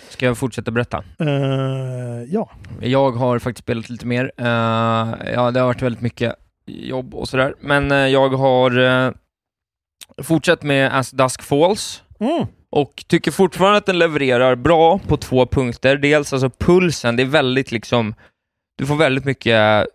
[0.09, 1.05] Ska jag fortsätta berätta?
[1.19, 2.51] Eh, ja.
[2.81, 4.33] Jag har faktiskt spelat lite mer.
[4.37, 4.47] Eh,
[5.35, 6.35] ja, det har varit väldigt mycket
[6.67, 7.55] jobb och sådär.
[7.61, 9.13] Men eh, jag har uh,
[10.23, 12.03] fortsatt med As Dusk Falls.
[12.21, 12.47] Mm.
[12.71, 15.97] Och tycker fortfarande att den levererar bra på två punkter.
[15.97, 18.15] Dels alltså pulsen, det är väldigt liksom...
[18.79, 19.87] Du får väldigt mycket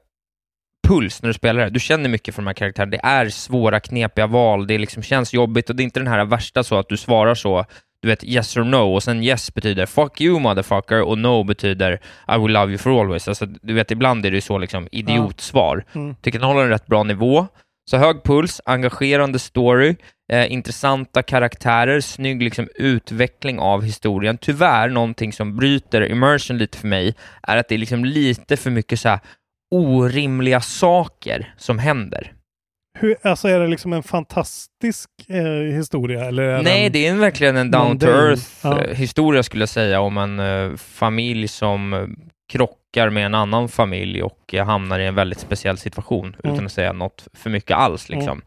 [0.90, 1.70] puls när du spelar det.
[1.70, 2.92] Du känner mycket för de här karaktärerna.
[2.92, 4.68] Det är svåra, knepiga val.
[4.68, 7.36] Det liksom känns jobbigt och det är inte den här värsta så att du svarar
[7.36, 7.66] så,
[8.02, 11.94] du vet yes or no och sen yes betyder fuck you motherfucker och no betyder
[12.36, 13.28] I will love you for always.
[13.28, 15.86] Alltså, du vet, ibland är det ju så liksom idiotsvar.
[15.96, 16.16] Mm.
[16.16, 17.48] Tycker den håller en rätt bra nivå.
[17.90, 19.96] Så hög puls, engagerande story,
[20.32, 24.38] eh, intressanta karaktärer, snygg liksom utveckling av historien.
[24.38, 28.72] Tyvärr, någonting som bryter immersion lite för mig, är att det är liksom lite för
[28.72, 29.20] mycket så här
[29.72, 32.34] orimliga saker som händer.
[33.00, 35.44] Hur, alltså är det liksom en fantastisk eh,
[35.76, 36.26] historia?
[36.26, 36.92] Eller är Nej, den...
[36.92, 38.82] det är en verkligen en down to earth Ja.
[38.82, 42.00] eh, historia skulle jag säga om en eh, familj som eh,
[42.52, 46.54] krockar med en annan familj och eh, hamnar i en väldigt speciell situation, Mm.
[46.56, 48.10] utan att säga något för mycket alls.
[48.10, 48.42] Liksom.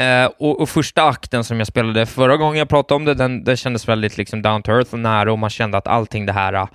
[0.00, 3.44] Eh, och, och första akten som jag spelade förra gången jag pratade om det, den,
[3.44, 6.32] den kändes väldigt liksom down to earth och nära och man kände att allting det
[6.32, 6.68] här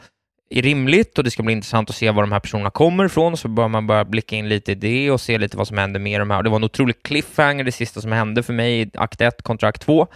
[0.49, 3.37] är rimligt och det ska bli intressant att se var de här personerna kommer ifrån,
[3.37, 5.99] så börjar man börja blicka in lite i det och se lite vad som händer
[5.99, 6.43] med de här.
[6.43, 9.69] Det var en otrolig cliffhanger, det sista som hände för mig i akt 1 kontra
[9.69, 10.07] akt 2.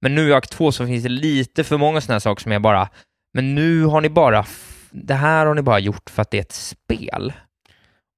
[0.00, 2.52] Men nu i akt 2 så finns det lite för många sådana här saker som
[2.52, 2.88] är bara,
[3.34, 4.46] men nu har ni bara,
[4.90, 7.32] det här har ni bara gjort för att det är ett spel.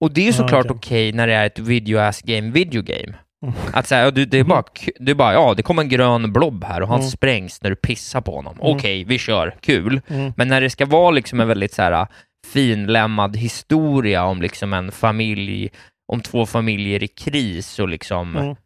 [0.01, 0.77] Och det är ju Ah, såklart okej.
[0.77, 3.15] okej när det är ett video ass game, video game.
[3.43, 3.55] Mm.
[3.73, 4.63] Att säga, du, det är bara,
[4.99, 7.11] är bara, ja, det kommer en grön blob här och han Mm.
[7.11, 8.59] sprängs när du pissar på honom.
[8.61, 8.77] Mm.
[8.77, 10.01] Okej, vi kör, kul.
[10.09, 10.33] Mm.
[10.37, 12.07] Men när det ska vara liksom en väldigt så här
[12.53, 15.71] finlämmad historia om liksom en familj,
[16.13, 18.57] om två familjer i kris och liksom, Mm.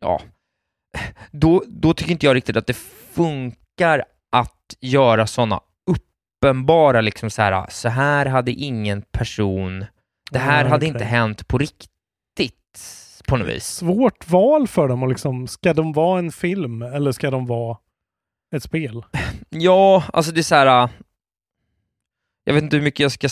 [0.00, 0.20] ja,
[1.30, 2.76] då, då tycker inte jag riktigt att det
[3.14, 5.60] funkar att göra sådana
[5.90, 9.84] uppenbara, liksom så här, så här hade ingen person,
[10.30, 12.56] det här hade inte hänt på riktigt
[13.26, 13.64] på något vis.
[13.64, 17.78] Svårt val för dem och liksom, ska de vara en film eller ska de vara
[18.56, 19.04] ett spel?
[19.50, 20.90] Ja, alltså det är så här, äh,
[22.44, 23.28] jag vet inte hur mycket jag ska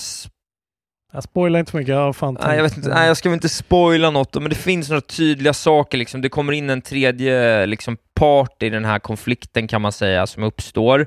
[1.12, 3.34] Jag spoilar inte mycket, jag har fan Nej, jag, vet inte, nej, jag ska väl
[3.34, 5.98] inte spoila något, men det finns några tydliga saker.
[5.98, 6.22] Liksom.
[6.22, 10.42] Det kommer in en tredje liksom, part i den här konflikten kan man säga, som
[10.42, 11.06] uppstår.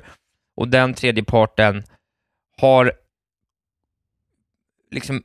[0.56, 1.82] Och den tredje parten
[2.60, 2.92] har...
[4.90, 5.22] Liksom,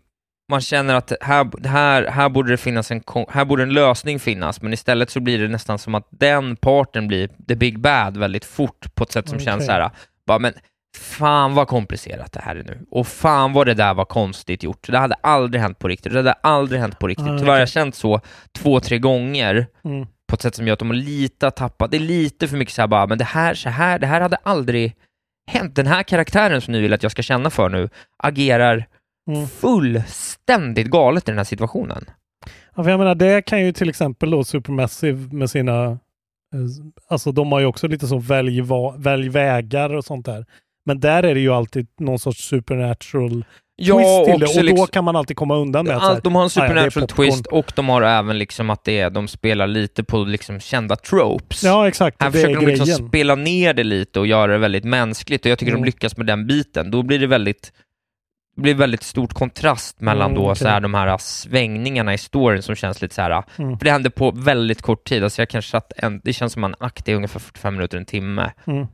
[0.54, 4.62] man känner att här, här, här, borde det finnas en, här borde en lösning finnas,
[4.62, 8.46] men istället så blir det nästan som att den parten blir the big bad väldigt
[8.46, 9.66] fort på ett sätt som känns Okej.
[9.66, 9.90] så här,
[10.28, 10.54] bara, men
[10.98, 12.86] fan vad komplicerat det här är nu.
[12.92, 14.88] Och fan vad det där var konstigt gjort.
[14.88, 16.12] Det hade aldrig hänt på riktigt.
[16.14, 17.28] Det hade aldrig hänt på riktigt.
[17.28, 18.22] Ah, Tyvärr har jag känt så
[18.58, 20.08] två, tre gånger Mm.
[20.28, 21.92] på ett sätt som gör att de har lite tappat.
[21.92, 24.22] Det är lite för mycket så här bara, men det här, så här, det här
[24.22, 24.96] hade aldrig
[25.52, 25.76] hänt.
[25.76, 27.90] Den här karaktären som ni vill att jag ska känna för nu
[28.24, 28.86] agerar
[29.32, 29.48] Mm.
[29.48, 32.06] fullständigt galet i den här situationen.
[32.76, 35.84] Ja, för jag menar, det kan ju till exempel då Supermassive med sina...
[35.86, 35.98] eh,
[37.10, 40.46] Alltså de har ju också lite så välj, va, välj vägar och sånt där.
[40.86, 43.46] Men där är det ju alltid någon sorts supernatural
[43.76, 44.46] Ja, twist till det.
[44.48, 46.46] Och då liksom- kan man alltid komma undan med att Allt, de har en "Ah,
[46.46, 50.04] ja, supernatural popcorn." twist och de har även liksom att det är, de spelar lite
[50.04, 51.64] på liksom kända tropes.
[51.64, 52.22] Ja, exakt.
[52.22, 53.08] Här det försöker de liksom grejen.
[53.08, 55.82] spela ner det lite och göra det väldigt mänskligt och jag tycker Mm.
[55.82, 56.92] de lyckas med den biten.
[56.92, 57.72] Då blir det väldigt
[58.56, 60.56] det blir väldigt stort kontrast mellan Mm, då okej.
[60.56, 63.78] så här, de här svängningarna i storyn som känns lite så här, Mm.
[63.78, 66.64] för det hände på väldigt kort tid, alltså jag kanske satt en, det känns som
[66.64, 68.88] en akt i ungefär 45 minuter, en timme, Mm.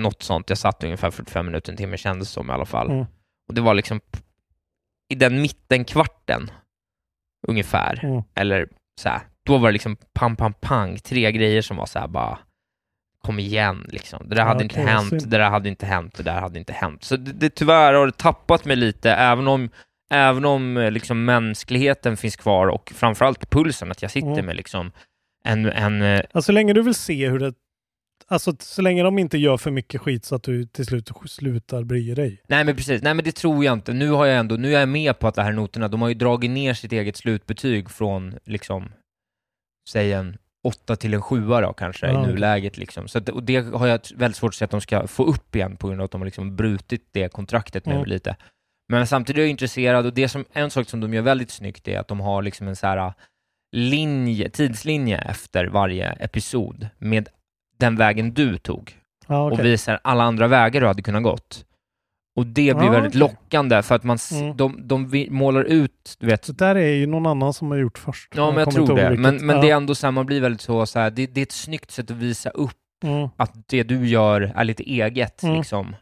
[0.00, 2.90] något sånt, jag satt ungefär 45 minuter, en timme kändes som i alla fall.
[2.90, 3.06] Mm.
[3.48, 4.00] Och det var liksom
[5.12, 6.50] i den mittenkvarten
[7.48, 8.22] ungefär, Mm.
[8.34, 8.68] eller
[9.00, 12.08] så här, då var det liksom pang, pang, pang, tre grejer som var så här
[12.08, 12.38] bara
[13.22, 14.22] kom igen liksom.
[14.28, 15.22] Det där Ja, hade inte okej, hänt, synd.
[15.28, 17.04] det där hade inte hänt, det där hade inte hänt.
[17.04, 19.68] Så det, det tyvärr har det tappat mig lite, även om
[20.12, 24.46] Även om eh, liksom, mänskligheten finns kvar och framförallt pulsen, att jag sitter Mm.
[24.46, 24.92] med liksom
[25.44, 27.54] en, en eh, Alltså så länge du vill se hur det...
[28.28, 31.82] Alltså så länge de inte gör för mycket skit så att du till slut slutar
[31.84, 32.42] bry dig.
[32.48, 33.92] Nej men precis, nej men det tror jag inte.
[33.92, 36.08] Nu har jag ändå, nu är jag med på att det här noterna, de har
[36.08, 38.92] ju dragit ner sitt eget slutbetyg från liksom,
[39.88, 43.08] säg en åtta till en sjua då kanske Ja, i nuläget liksom.
[43.08, 45.56] Så att, och det har jag väldigt svårt att se att de ska få upp
[45.56, 48.04] igen på grund av att de har liksom brutit det kontraktet nu Mm.
[48.06, 48.36] lite.
[48.88, 51.88] Men samtidigt är jag intresserad och det som, en sak som de gör väldigt snyggt
[51.88, 53.12] är att de har liksom en så här
[53.76, 57.28] linje, tidslinje efter varje episod med
[57.78, 58.96] den vägen du tog
[59.28, 59.58] Ja, okej.
[59.58, 61.64] och visar alla andra vägar du hade kunnat gått.
[62.36, 63.20] Och det blir Ja, väldigt okej.
[63.20, 64.56] lockande för att man, Mm.
[64.56, 67.98] de, de målar ut, du vet, Så där är ju någon annan som har gjort
[67.98, 68.32] först.
[68.36, 69.20] ja men jag kommer tror det, vilket.
[69.20, 69.62] men, men ja.
[69.62, 71.52] det är ändå så här, man blir väldigt så, så här, det, det är ett
[71.52, 72.72] snyggt sätt att visa upp
[73.04, 73.28] Mm.
[73.36, 75.56] att det du gör är lite eget Mm.
[75.56, 75.96] liksom.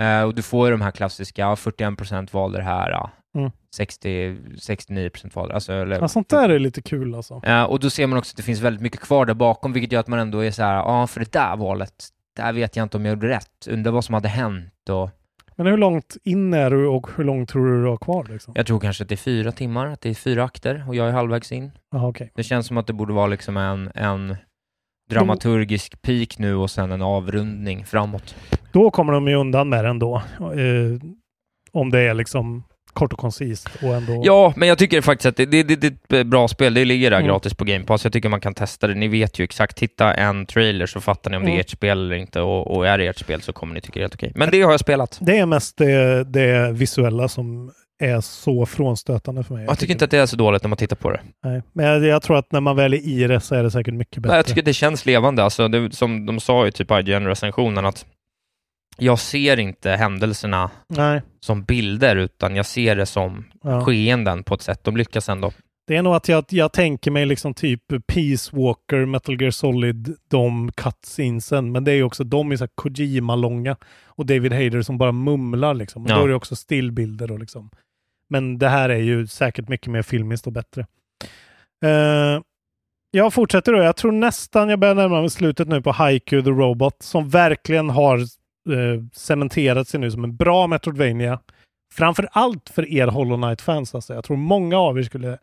[0.00, 3.50] Eh, och du får ju de här klassiska, ja, 41% valde det här, Mm.
[3.74, 7.40] 60, 69% valde, alltså, eller, Ja, sånt där är lite kul alltså.
[7.44, 9.92] Ja, och då ser man också att det finns väldigt mycket kvar där bakom, vilket
[9.92, 11.92] gör att man ändå är så här, ja, för det där valet,
[12.36, 13.66] där vet jag inte om jag gjorde rätt.
[13.70, 15.10] Undrar vad som hade hänt och
[15.56, 18.26] Men hur långt in är du och hur långt tror du du har kvar?
[18.30, 18.54] Liksom?
[18.56, 21.08] jag tror kanske att det är fyra timmar, att det är fyra akter och jag
[21.08, 21.70] är halvvägs in.
[21.90, 22.32] Jaha, okej.
[22.34, 24.36] Det känns som att det borde vara liksom en, en
[25.10, 28.36] dramaturgisk peak nu och sen en avrundning framåt.
[28.72, 30.22] Då kommer de ju undan med det ändå.
[30.40, 31.00] Eh,
[31.72, 32.62] om det är liksom
[32.92, 34.22] kort och koncist och ändå...
[34.24, 36.74] Ja, men jag tycker faktiskt att det, det, det, det är ett bra spel.
[36.74, 37.28] Det ligger där Mm.
[37.28, 38.04] gratis på Game Pass.
[38.04, 38.94] Jag tycker man kan testa det.
[38.94, 39.76] Ni vet ju exakt.
[39.76, 41.60] Titta en trailer så fattar ni om det är Mm.
[41.60, 43.98] ert spel eller inte och, och är det ert spel så kommer ni tycka det
[44.00, 44.32] är helt okej.
[44.34, 45.18] Men det har jag spelat.
[45.20, 47.72] Det är mest det, det visuella som
[48.02, 49.64] är så frånstötande för mig.
[49.68, 51.20] Jag tycker inte att det är så dåligt när man tittar på det.
[51.44, 51.62] Nej.
[51.72, 53.94] Men jag, jag tror att när man väl är i det så är det säkert
[53.94, 54.28] mycket bättre.
[54.32, 55.44] Nej, jag tycker det känns levande.
[55.44, 58.06] Alltså, det, som de sa i typ IGN-recensionen att
[58.96, 61.22] jag ser inte händelserna Nej.
[61.40, 63.80] som bilder, utan jag ser det som Ja.
[63.84, 64.84] skeenden på ett sätt.
[64.84, 65.52] De lyckas ändå.
[65.86, 70.16] Det är nog att jag, jag tänker mig liksom typ Peace Walker, Metal Gear Solid,
[70.28, 71.72] de cutscenesen.
[71.72, 73.76] Men det är ju också, de är så Kojima-långa.
[74.06, 76.04] Och David Hayder som bara mumlar liksom.
[76.04, 76.16] Och Ja.
[76.16, 77.70] Då är det också stillbilder och liksom.
[78.28, 80.86] Men det här är ju säkert mycket mer filmiskt och bättre.
[81.84, 82.40] Eh,
[83.10, 83.78] jag fortsätter då.
[83.82, 87.90] Jag tror nästan jag börjar närma mig slutet nu på Haiku the Robot som verkligen
[87.90, 88.20] har
[88.70, 91.40] eh, cementerat sig nu som en bra Metroidvania.
[91.94, 93.94] Framför allt för er Hollow Knight-fans.
[93.94, 94.14] Alltså.
[94.14, 95.38] Jag tror många av er skulle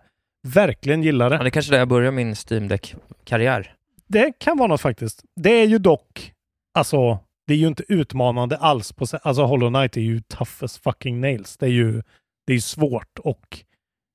[0.48, 1.36] verkligen gilla det.
[1.36, 3.74] Ja, det är kanske där jag börjar min Steam Deck-karriär.
[4.08, 5.24] Det kan vara något faktiskt.
[5.36, 6.34] Det är ju dock,
[6.74, 8.94] alltså, det är ju inte utmanande alls.
[8.94, 11.58] På, alltså Hollow Knight är ju tough as fucking nails.
[11.58, 12.02] Det är ju
[12.50, 13.60] det är svårt och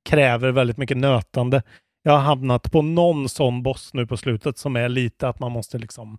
[0.09, 1.63] kräver väldigt mycket nötande.
[2.03, 5.53] Jag har hamnat på någon sån boss nu på slutet som är lite att man
[5.53, 6.19] måste liksom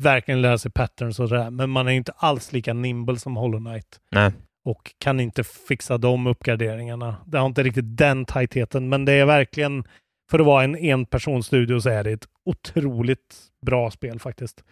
[0.00, 1.50] verkligen lära sig patterns och det där.
[1.50, 4.32] Men man är inte alls lika nimble som Hollow Knight Nej.
[4.64, 7.16] och kan inte fixa de uppgraderingarna.
[7.26, 9.84] Det har inte riktigt den tajtheten, men det är verkligen,
[10.30, 13.36] för att vara en enpersonsstudio så är det ett otroligt
[13.66, 14.64] bra spel faktiskt.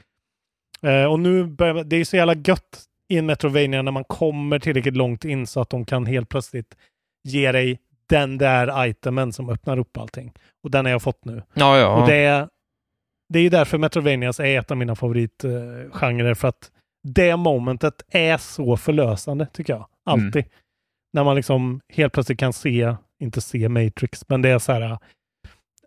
[0.82, 4.58] Eh, och nu börjar, det är så jävla gött i en Metrovania när man kommer
[4.58, 6.76] tillräckligt långt in så att de kan helt plötsligt
[7.24, 10.32] ge dig den där itemen som öppnar upp allting.
[10.62, 11.42] Och den har jag fått nu.
[11.54, 12.02] Ja, ja.
[12.02, 12.48] Och det,
[13.28, 16.70] det är ju därför Metrovanias är ett av mina favoritgenrer för att
[17.02, 19.86] det momentet är så förlösande tycker jag.
[20.04, 20.44] Alltid.
[21.12, 24.98] När man liksom helt plötsligt kan se, inte se Matrix, men det är så här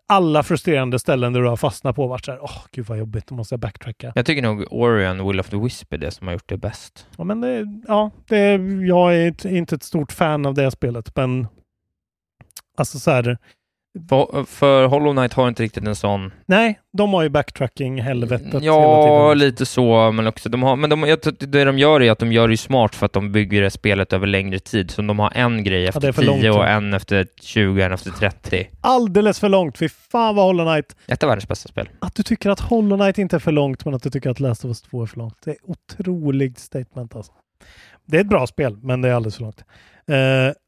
[0.08, 3.26] alla frustrerande ställen där du har fastnat på varit så här, åh gud vad jobbigt,
[3.26, 4.12] då måste jag backtracka.
[4.14, 7.06] Jag tycker nog Orion Will of the Wisp är det som har gjort det bäst.
[7.16, 8.52] Ja, men det, ja, det,
[8.86, 11.46] jag är inte ett stort fan av det spelet, men
[12.76, 13.38] alltså så här,
[14.46, 16.32] För, Hollow Knight har inte riktigt en sån...
[16.46, 21.18] nej, de har ju backtracking-helvetet Ja, lite så, men också de har, men de, jag,
[21.38, 24.12] det de gör är att de gör det smart för att de bygger det spelet
[24.12, 24.90] över längre tid.
[24.90, 26.66] Så de har en grej efter för 10 långt, och ja.
[26.66, 28.68] en efter 20 och en efter 30.
[28.80, 31.88] Alldeles för långt, fy fan vad Hollow Knight Ett av världens bästa spel.
[31.98, 34.40] Att du tycker att Hollow Knight inte är för långt, men att du tycker att
[34.40, 35.36] Last of Us 2 är för långt.
[35.44, 37.32] Det är otroligt statement alltså.
[38.06, 39.64] Det är ett bra spel, men det är alldeles för långt.
[40.06, 40.61] Eh,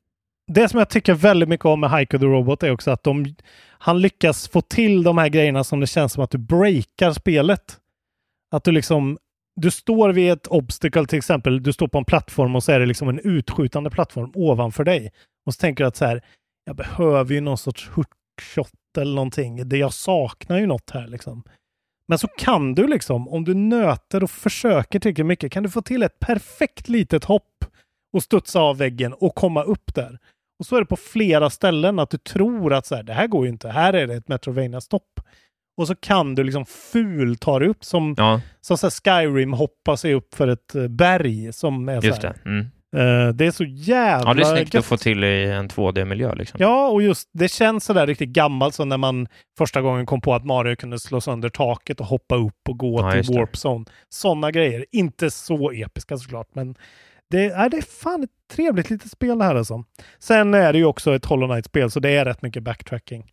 [0.46, 3.34] det som jag tycker väldigt mycket om med Haiku the Robot är också att de,
[3.68, 7.80] han lyckas få till de här grejerna som det känns som att du breakar spelet.
[8.50, 9.18] Att du liksom,
[9.60, 12.80] du står vid ett obstacle till exempel, du står på en plattform och så är
[12.80, 15.12] det liksom en utskjutande plattform ovanför dig.
[15.46, 16.22] Och så tänker du att så här,
[16.64, 19.68] jag behöver ju någon sorts hookshot eller någonting.
[19.68, 21.42] Det jag saknar ju något här liksom.
[22.08, 25.82] Men så kan du liksom, om du nöter och försöker tillräckligt mycket, kan du få
[25.82, 27.64] till ett perfekt litet hopp
[28.12, 30.18] och studsa av väggen och komma upp där.
[30.58, 33.26] Och så är det på flera ställen att du tror att så här, det här
[33.26, 35.20] går ju inte, här är det ett Metrovania-stopp.
[35.76, 39.96] Och så kan du liksom ful ta dig upp som, Ja, som så Skyrim hoppar
[39.96, 42.34] sig upp för ett eh, berg som är så just här.
[42.44, 42.50] det.
[42.50, 42.66] Mm.
[42.96, 46.34] Eh, det är så jävla Ja, det är snyggt att få till i en 2D-miljö
[46.34, 46.60] liksom.
[46.60, 49.26] Ja, och just det känns sådär riktigt gammalt som när man
[49.58, 53.00] första gången kom på att Mario kunde slå sönder taket och hoppa upp och gå
[53.00, 53.34] Ja, till.
[53.34, 53.84] Warp Zone.
[54.08, 54.86] Sådana grejer.
[54.92, 56.74] Inte så episka såklart, men
[57.36, 59.84] det, är, det är fan ett trevligt litet spel det här alltså.
[60.18, 63.24] Sen är det ju också ett Hollow Knight-spel, så det är rätt mycket backtracking.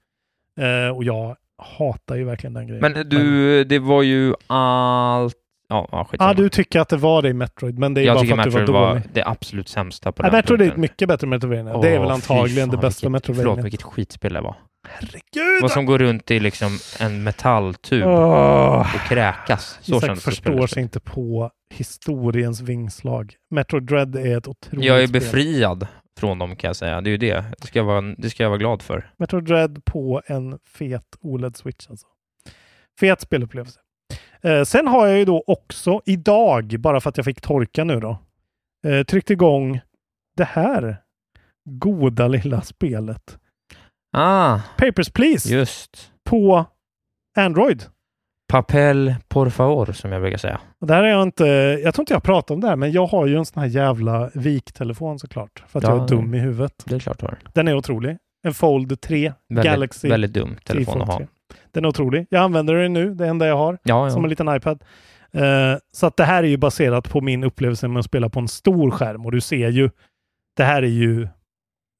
[0.60, 1.36] Eh, och jag
[1.78, 2.82] hatar ju verkligen den grejen.
[2.93, 5.36] Men du, det var ju allt...
[5.70, 6.34] Ja, ja Ja, skitsamma.
[6.34, 8.60] du tycker att det var det i Metroid, men det är jag bara tycker för
[8.60, 9.10] att du var Metroid var dålig.
[9.14, 10.82] det absolut sämsta på Ja, den Metroid är ett punkten.
[10.82, 11.78] mycket bättre Metroidvania.
[11.82, 13.52] det är väl antagligen fy det fan, bästa vilket, Metroidvania.
[13.56, 14.56] Förlåt, vilket skitspel det var.
[14.88, 15.62] Herregud!
[15.62, 18.96] Vad som går runt i liksom en metalltub Åh.
[18.96, 19.80] och kräkas.
[19.82, 23.36] Så Isak förstår sig inte på historiens vingslag.
[23.50, 25.22] Metroid Dread är ett otroligt Jag är spel.
[25.22, 25.88] befriad
[26.20, 27.02] från dem kan jag säga.
[27.02, 27.46] Det är ju det.
[27.60, 29.12] Det ska jag vara, det ska jag vara glad för.
[29.18, 32.08] Metroid Dread på en fet OLED-switch alltså.
[33.00, 33.80] Fet spelupplevelse.
[34.42, 38.00] Eh, sen har jag ju då också idag, bara för att jag fick torka nu
[38.00, 38.18] då,
[38.88, 39.82] eh, tryckt igång
[40.38, 40.98] det här
[41.70, 43.38] goda lilla spelet.
[44.14, 46.12] Ah, Papers, Please just.
[46.30, 46.66] på
[47.38, 47.84] Android.
[48.51, 50.59] Papel por favor, som jag brukar säga.
[50.82, 51.45] Och där är jag inte,
[51.84, 53.62] jag tror inte jag har pratat om det här, men jag har ju en sån
[53.62, 55.64] här jävla viktelefon såklart.
[55.68, 56.84] För att Ja, jag är dum i huvudet.
[56.86, 57.38] Det är klart du har.
[57.53, 58.18] Den är otrolig.
[58.43, 60.09] En Fold 3 Väldigt, Galaxy.
[60.09, 61.18] väldigt dum telefon att ha.
[61.18, 61.28] 3.
[61.72, 62.28] Den är otrolig.
[62.30, 63.78] Jag använder den nu, det enda jag har.
[63.84, 64.26] Ja, Som ja.
[64.26, 64.84] en liten iPad.
[65.34, 65.41] Eh,
[65.91, 68.47] så att det här är ju baserat på min upplevelse med att spela på en
[68.47, 69.26] stor skärm.
[69.26, 69.89] Och du ser ju,
[70.57, 71.28] det här är ju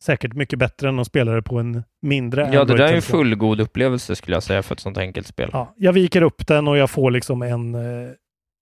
[0.04, 3.02] säkert mycket bättre än att spela det på en mindre Ja, det där är en
[3.02, 5.50] fullgod upplevelse skulle jag säga för ett sånt enkelt spel.
[5.54, 8.10] Ja, jag viker upp den och jag får liksom en eh,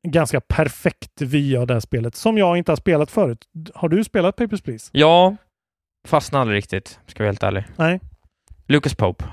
[0.07, 3.45] ganska perfekt vy av det här spelet som jag inte har spelat förut.
[3.73, 4.89] Har du spelat Papers, Please?
[4.93, 5.35] Ja,
[6.07, 7.63] fastnade aldrig riktigt, ska jag vara helt ärlig.
[7.75, 7.99] Nej.
[8.67, 9.25] Lucas Pope.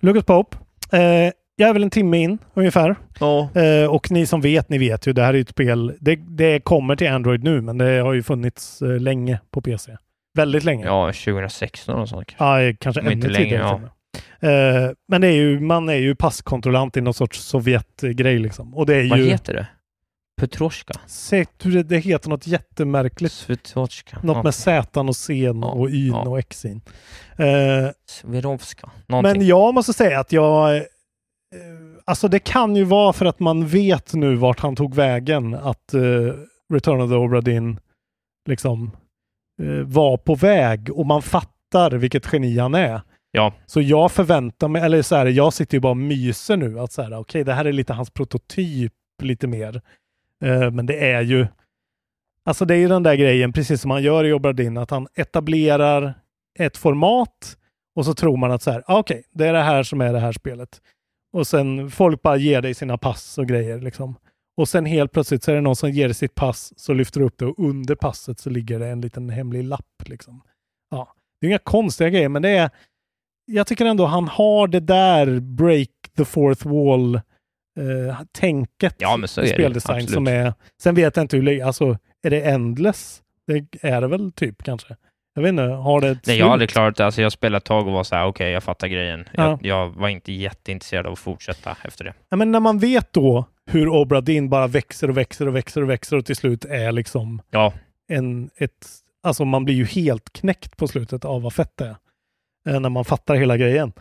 [0.00, 0.56] Lucas Pope.
[0.92, 2.96] Eh, jag är väl en timme in ungefär.
[3.20, 3.50] Ja.
[3.54, 6.60] Eh, och ni som vet, ni vet ju, det här är ett spel, det, det
[6.60, 9.96] kommer till Android nu, men det har ju funnits eh, länge på PC.
[10.40, 10.84] Väldigt länge.
[10.86, 12.34] Ja, 2016 och sånt.
[12.38, 13.80] Ja, eh, kanske ännu inte länge, tidigare.
[14.40, 14.48] ja.
[14.48, 18.74] Eh, men det är ju, man är ju passkontrollant i någon sorts Sovjetgrej liksom.
[18.74, 19.24] Och det är Vad ju...
[19.28, 19.66] heter det?
[20.40, 20.94] Petroska?
[21.62, 23.32] Det, det heter något jättemärkligt.
[23.32, 24.18] Svetotska.
[24.22, 26.80] Något med Z och C och Y och X in.
[27.36, 27.46] Eh,
[28.08, 28.90] Sverovska.
[29.06, 29.32] Någonting.
[29.38, 30.76] Men jag måste säga att jag...
[30.76, 30.82] eh,
[32.04, 35.54] Alltså det kan ju vara för att man vet nu vart han tog vägen.
[35.54, 36.00] Att eh,
[36.72, 37.80] Return of the Obra Dinn
[38.48, 38.90] liksom
[39.84, 43.00] var på väg och man fattar vilket geni han är.
[43.30, 43.54] Ja.
[43.66, 46.92] Så jag förväntar mig, eller så här, jag sitter ju bara och myser nu att
[46.92, 48.92] så här, okej, det här är lite hans prototyp
[49.22, 49.80] lite mer.
[50.44, 51.46] Eh, men det är ju,
[52.44, 54.90] alltså det är ju den där grejen, precis som han gör i Obra Dinn, att
[54.90, 56.14] han etablerar
[56.58, 57.56] ett format
[57.94, 60.12] och så tror man att så här, ah, okej, det är det här som är
[60.12, 60.80] det här spelet.
[61.32, 64.16] Och sen folk bara ger dig sina pass och grejer liksom.
[64.60, 67.26] Och sen helt plötsligt så är det någon som ger sitt pass, så lyfter du
[67.26, 70.42] upp det och under passet så ligger det en liten hemlig lapp liksom.
[70.90, 72.70] Ja, det är inga konstiga grejer, men det är,
[73.44, 79.28] jag tycker ändå han har det där break the fourth wall eh, tänket Ja, men
[79.28, 80.14] så i det, speldesign absolut.
[80.14, 83.22] som är, sen vet jag inte hur alltså är det endless?
[83.46, 84.96] Det är det väl typ kanske?
[85.40, 86.70] Jag vet inte, har det ett Nej, jag hade slut?
[86.70, 87.04] klarat det.
[87.06, 89.28] Alltså, jag spelade ett tag och var så här, okej, jag fattar grejen.
[89.32, 89.42] Ja.
[89.42, 92.14] Jag, jag var inte jätteintresserad av att fortsätta efter det.
[92.28, 95.82] Ja, men när man vet då hur Obra Dinn bara växer och växer och växer
[95.82, 97.72] och växer och till slut är liksom Ja.
[98.08, 98.86] en, ett,
[99.22, 101.96] alltså man blir ju helt knäckt på slutet av vad fett det är.
[102.74, 103.92] Eh, när man fattar hela grejen.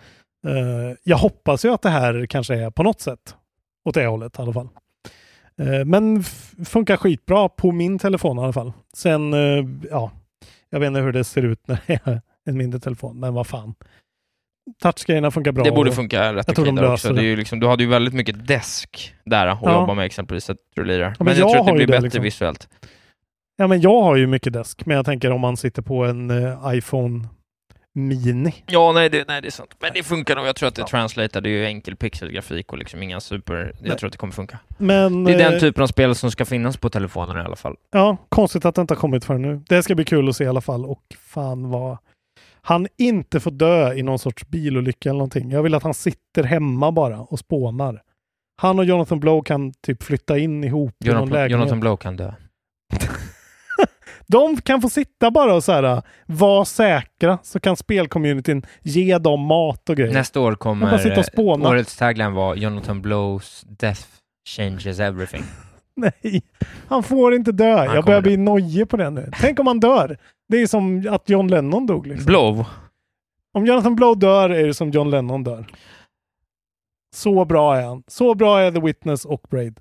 [0.48, 3.36] Eh, jag hoppas ju att det här kanske är på något sätt
[3.86, 4.70] åt det hållet i alla fall.
[5.62, 6.24] Eh, men
[6.66, 8.72] funkar skitbra på min telefon i alla fall.
[8.94, 9.34] Sen,
[9.92, 10.12] ja,
[10.70, 13.48] jag vet inte hur det ser ut när det är en mindre telefon, men vad
[13.48, 13.76] fan.
[14.82, 15.64] Touchgrejerna funkar bra.
[15.64, 17.08] Det borde funka rätt okej de där också.
[17.14, 17.30] Det är det.
[17.30, 19.74] ju liksom, du hade ju väldigt mycket desk där att Ja.
[19.82, 21.16] jobba med exempelvis, att du lirar.
[21.20, 22.24] men Men, jag, jag tror att det blir det bättre liksom.
[22.24, 22.70] visuellt.
[23.58, 26.32] Ja, men jag har ju mycket desk, men jag tänker om man sitter på en
[26.32, 27.28] eh, iPhone
[28.08, 28.54] Mini.
[28.66, 29.76] Ja, nej det, nej, det är sant.
[29.80, 30.46] Men det funkar nog.
[30.46, 31.42] Jag tror att det translatar.
[31.42, 33.56] Det är ju enkel pixelgrafik och liksom inga super...
[33.56, 33.98] Jag Nej.
[33.98, 34.60] tror att det kommer funka.
[34.78, 37.56] Men, Det är den eh, typen av spel som ska finnas på telefonen i alla
[37.56, 37.76] fall.
[37.92, 39.62] Ja, konstigt att det inte har kommit förrän nu.
[39.70, 40.86] Det ska bli kul att se i alla fall.
[40.86, 41.98] Och fan vad...
[42.62, 45.52] Han inte får dö i någon sorts bilolycka eller någonting.
[45.52, 48.02] Jag vill att han sitter hemma bara och spånar.
[48.62, 51.52] Han och Jonathan Blow kan typ flytta in ihop i någon Jonathan, lägenhet.
[51.52, 52.34] Jonathan Blow kan dö.
[54.32, 59.42] De kan få sitta bara och så här, vara säkra, så kan spelcommunityn ge dem
[59.42, 60.14] mat och grejer.
[60.14, 61.66] Nästa år kommer bara sitta och spåna.
[61.66, 64.02] eh, årets tagline vara Jonathan Blows death
[64.50, 65.44] changes everything.
[65.96, 66.44] Nej,
[66.88, 67.66] han får inte dö.
[67.66, 69.32] Jag kommer börjar bli nojig på det nu.
[69.42, 70.18] Tänk om han dör.
[70.50, 72.08] Det är som att John Lennon dog.
[72.08, 72.26] Liksom.
[72.26, 72.66] Blow?
[73.54, 75.66] Om Jonathan Blow dör är det som John Lennon dör.
[77.16, 78.04] Så bra är han.
[78.08, 79.78] Så bra är The Witness och Braid.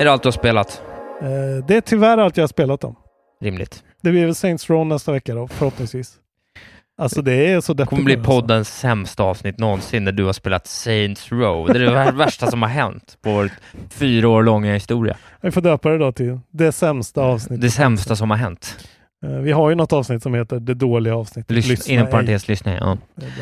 [0.00, 0.82] Är det allt du har spelat?
[1.22, 2.96] Eh, det är tyvärr allt jag har spelat om.
[3.40, 3.82] Rimligt.
[4.02, 6.14] Det blir väl Saints Row nästa vecka då, förhoppningsvis.
[7.00, 8.30] Alltså det är så Det kommer bli alltså.
[8.30, 11.66] poddens sämsta avsnitt någonsin när du har spelat Saints Row.
[11.66, 13.50] Det är det vär- värsta som har hänt på vår
[13.90, 15.16] fyra år långa historia.
[15.40, 17.60] Vi får döpa det då till det sämsta avsnittet.
[17.60, 18.88] Det sämsta som har hänt.
[19.24, 21.50] Eh, vi har ju något avsnitt som heter Det dåliga avsnittet.
[21.50, 22.10] Lyssna, inom ej.
[22.12, 22.76] parentes lyssna.
[22.76, 22.98] Ja.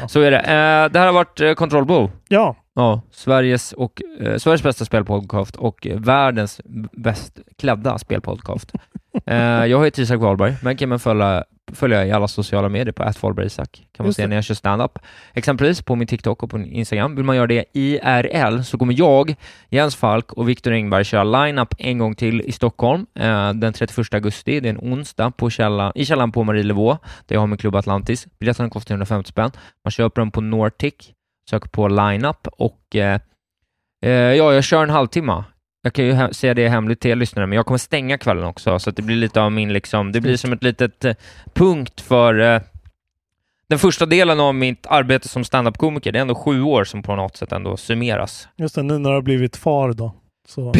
[0.08, 0.38] Så är det.
[0.38, 2.10] Eh, det här har varit eh, Control Bo.
[2.28, 2.56] Ja.
[2.78, 6.60] Ja, Sveriges, och, eh, Sveriges bästa spelpodcast och världens
[6.92, 8.72] bäst klädda spelpodcast.
[9.26, 13.12] eh, jag heter Isak Wahlberg, men kan man följa, följa i alla sociala medier på
[13.20, 13.86] @wahlbergisak.
[13.92, 14.28] Kan man Just se det.
[14.28, 14.98] när jag kör standup.
[15.34, 17.16] Exempelvis på min TikTok och på Instagram.
[17.16, 19.34] Vill man göra det IRL så kommer jag,
[19.70, 24.14] Jens Falk och Viktor Engberg köra line-up en gång till i Stockholm eh, den 31
[24.14, 24.60] augusti.
[24.60, 27.74] Det är en onsdag på källa, i källaren på Marielevå, där jag har min klubb
[27.74, 28.26] Atlantis.
[28.38, 29.50] Biljetterna kostar 150 spänn.
[29.84, 31.12] Man köper dem på Nortic,
[31.50, 33.20] söker på line-up och eh,
[34.02, 35.44] eh, ja, jag kör en halvtimme.
[35.82, 38.78] Jag kan ju säga det hemligt till er lyssnare, men jag kommer stänga kvällen också,
[38.78, 41.14] så att det blir lite av min, liksom, det blir som ett litet eh,
[41.54, 42.60] punkt för eh,
[43.68, 46.12] den första delen av mitt arbete som standup-komiker.
[46.12, 48.48] Det är ändå sju år som på något sätt ändå summeras.
[48.56, 50.14] Just det, nu när du har blivit far då.
[50.46, 50.72] Så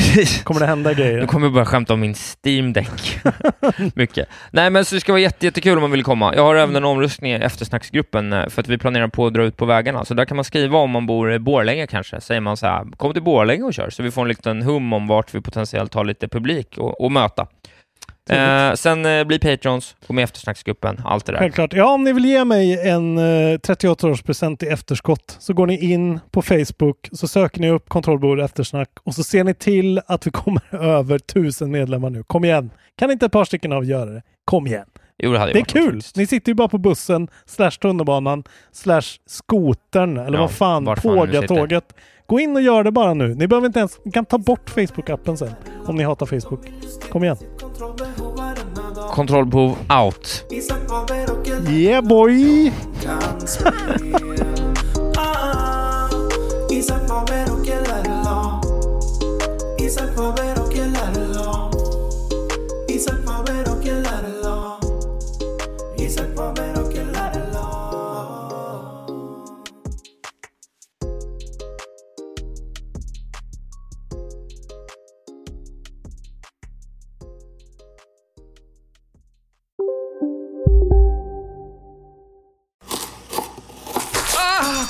[0.44, 1.20] kommer det hända grejer.
[1.20, 3.20] Nu kommer jag börja skämta om min Steam Deck.
[3.94, 4.28] Mycket.
[4.50, 6.34] Nej, men så det ska vara jätte, jättekul om man vill komma.
[6.34, 9.44] Jag har även en omröstning i eftersnacksgruppen eh, för att vi planerar på att dra
[9.44, 10.04] ut på vägarna.
[10.04, 12.20] Så där kan man skriva om man bor i Borlänge kanske.
[12.20, 14.92] Säger man så här, kom till Borlänge och kör, så vi får en liten hum
[14.92, 17.46] om vart vi potentiellt har lite publik och, och möta.
[18.30, 21.38] Eh, sen eh, bli patrons, gå med i eftersnacksgruppen, allt det där.
[21.38, 21.72] Självklart.
[21.72, 23.22] Ja, om ni vill ge mig en eh,
[23.58, 28.90] 38-årspresent i efterskott så går ni in på Facebook så söker ni upp kontrollbord eftersnack
[29.04, 32.22] och så ser ni till att vi kommer över tusen medlemmar nu.
[32.22, 32.70] Kom igen!
[32.98, 34.22] Kan inte ett par stycken av göra det?
[34.44, 34.86] Kom igen!
[35.18, 36.00] Jo, det hade Det är kul!
[36.16, 40.84] Ni sitter ju bara på bussen, slash tunnelbanan, slash skotern, eller Ja, vad fan.
[41.02, 41.94] Pågatåget.
[42.26, 43.34] Gå in och gör det bara nu.
[43.34, 43.98] Ni behöver inte ens...
[44.04, 45.50] Ni kan ta bort Facebook-appen sen.
[45.86, 46.60] Om ni hatar Facebook.
[47.10, 47.36] Kom igen.
[49.10, 50.44] Kontrollbehov out.
[51.68, 52.70] Yeah boy!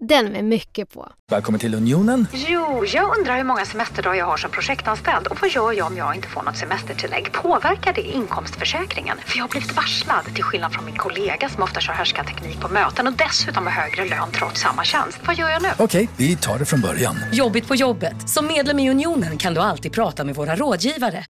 [0.00, 1.08] Den med mycket på.
[1.30, 2.26] Välkommen till Unionen.
[2.32, 5.96] Jo, jag undrar hur många semesterdagar jag har som projektanställd och vad gör jag om
[5.96, 7.32] jag inte får något semestertillägg?
[7.32, 9.18] Påverkar det inkomstförsäkringen?
[9.26, 12.68] För jag har blivit varslad, till skillnad från min kollega som ofta kör teknik på
[12.68, 15.18] möten och dessutom har högre lön trots samma tjänst.
[15.26, 15.68] Vad gör jag nu?
[15.78, 17.16] Okej, vi tar det från början.
[17.32, 18.28] Jobbigt på jobbet.
[18.30, 21.22] Som medlem i Unionen kan du alltid prata med våra rådgivare.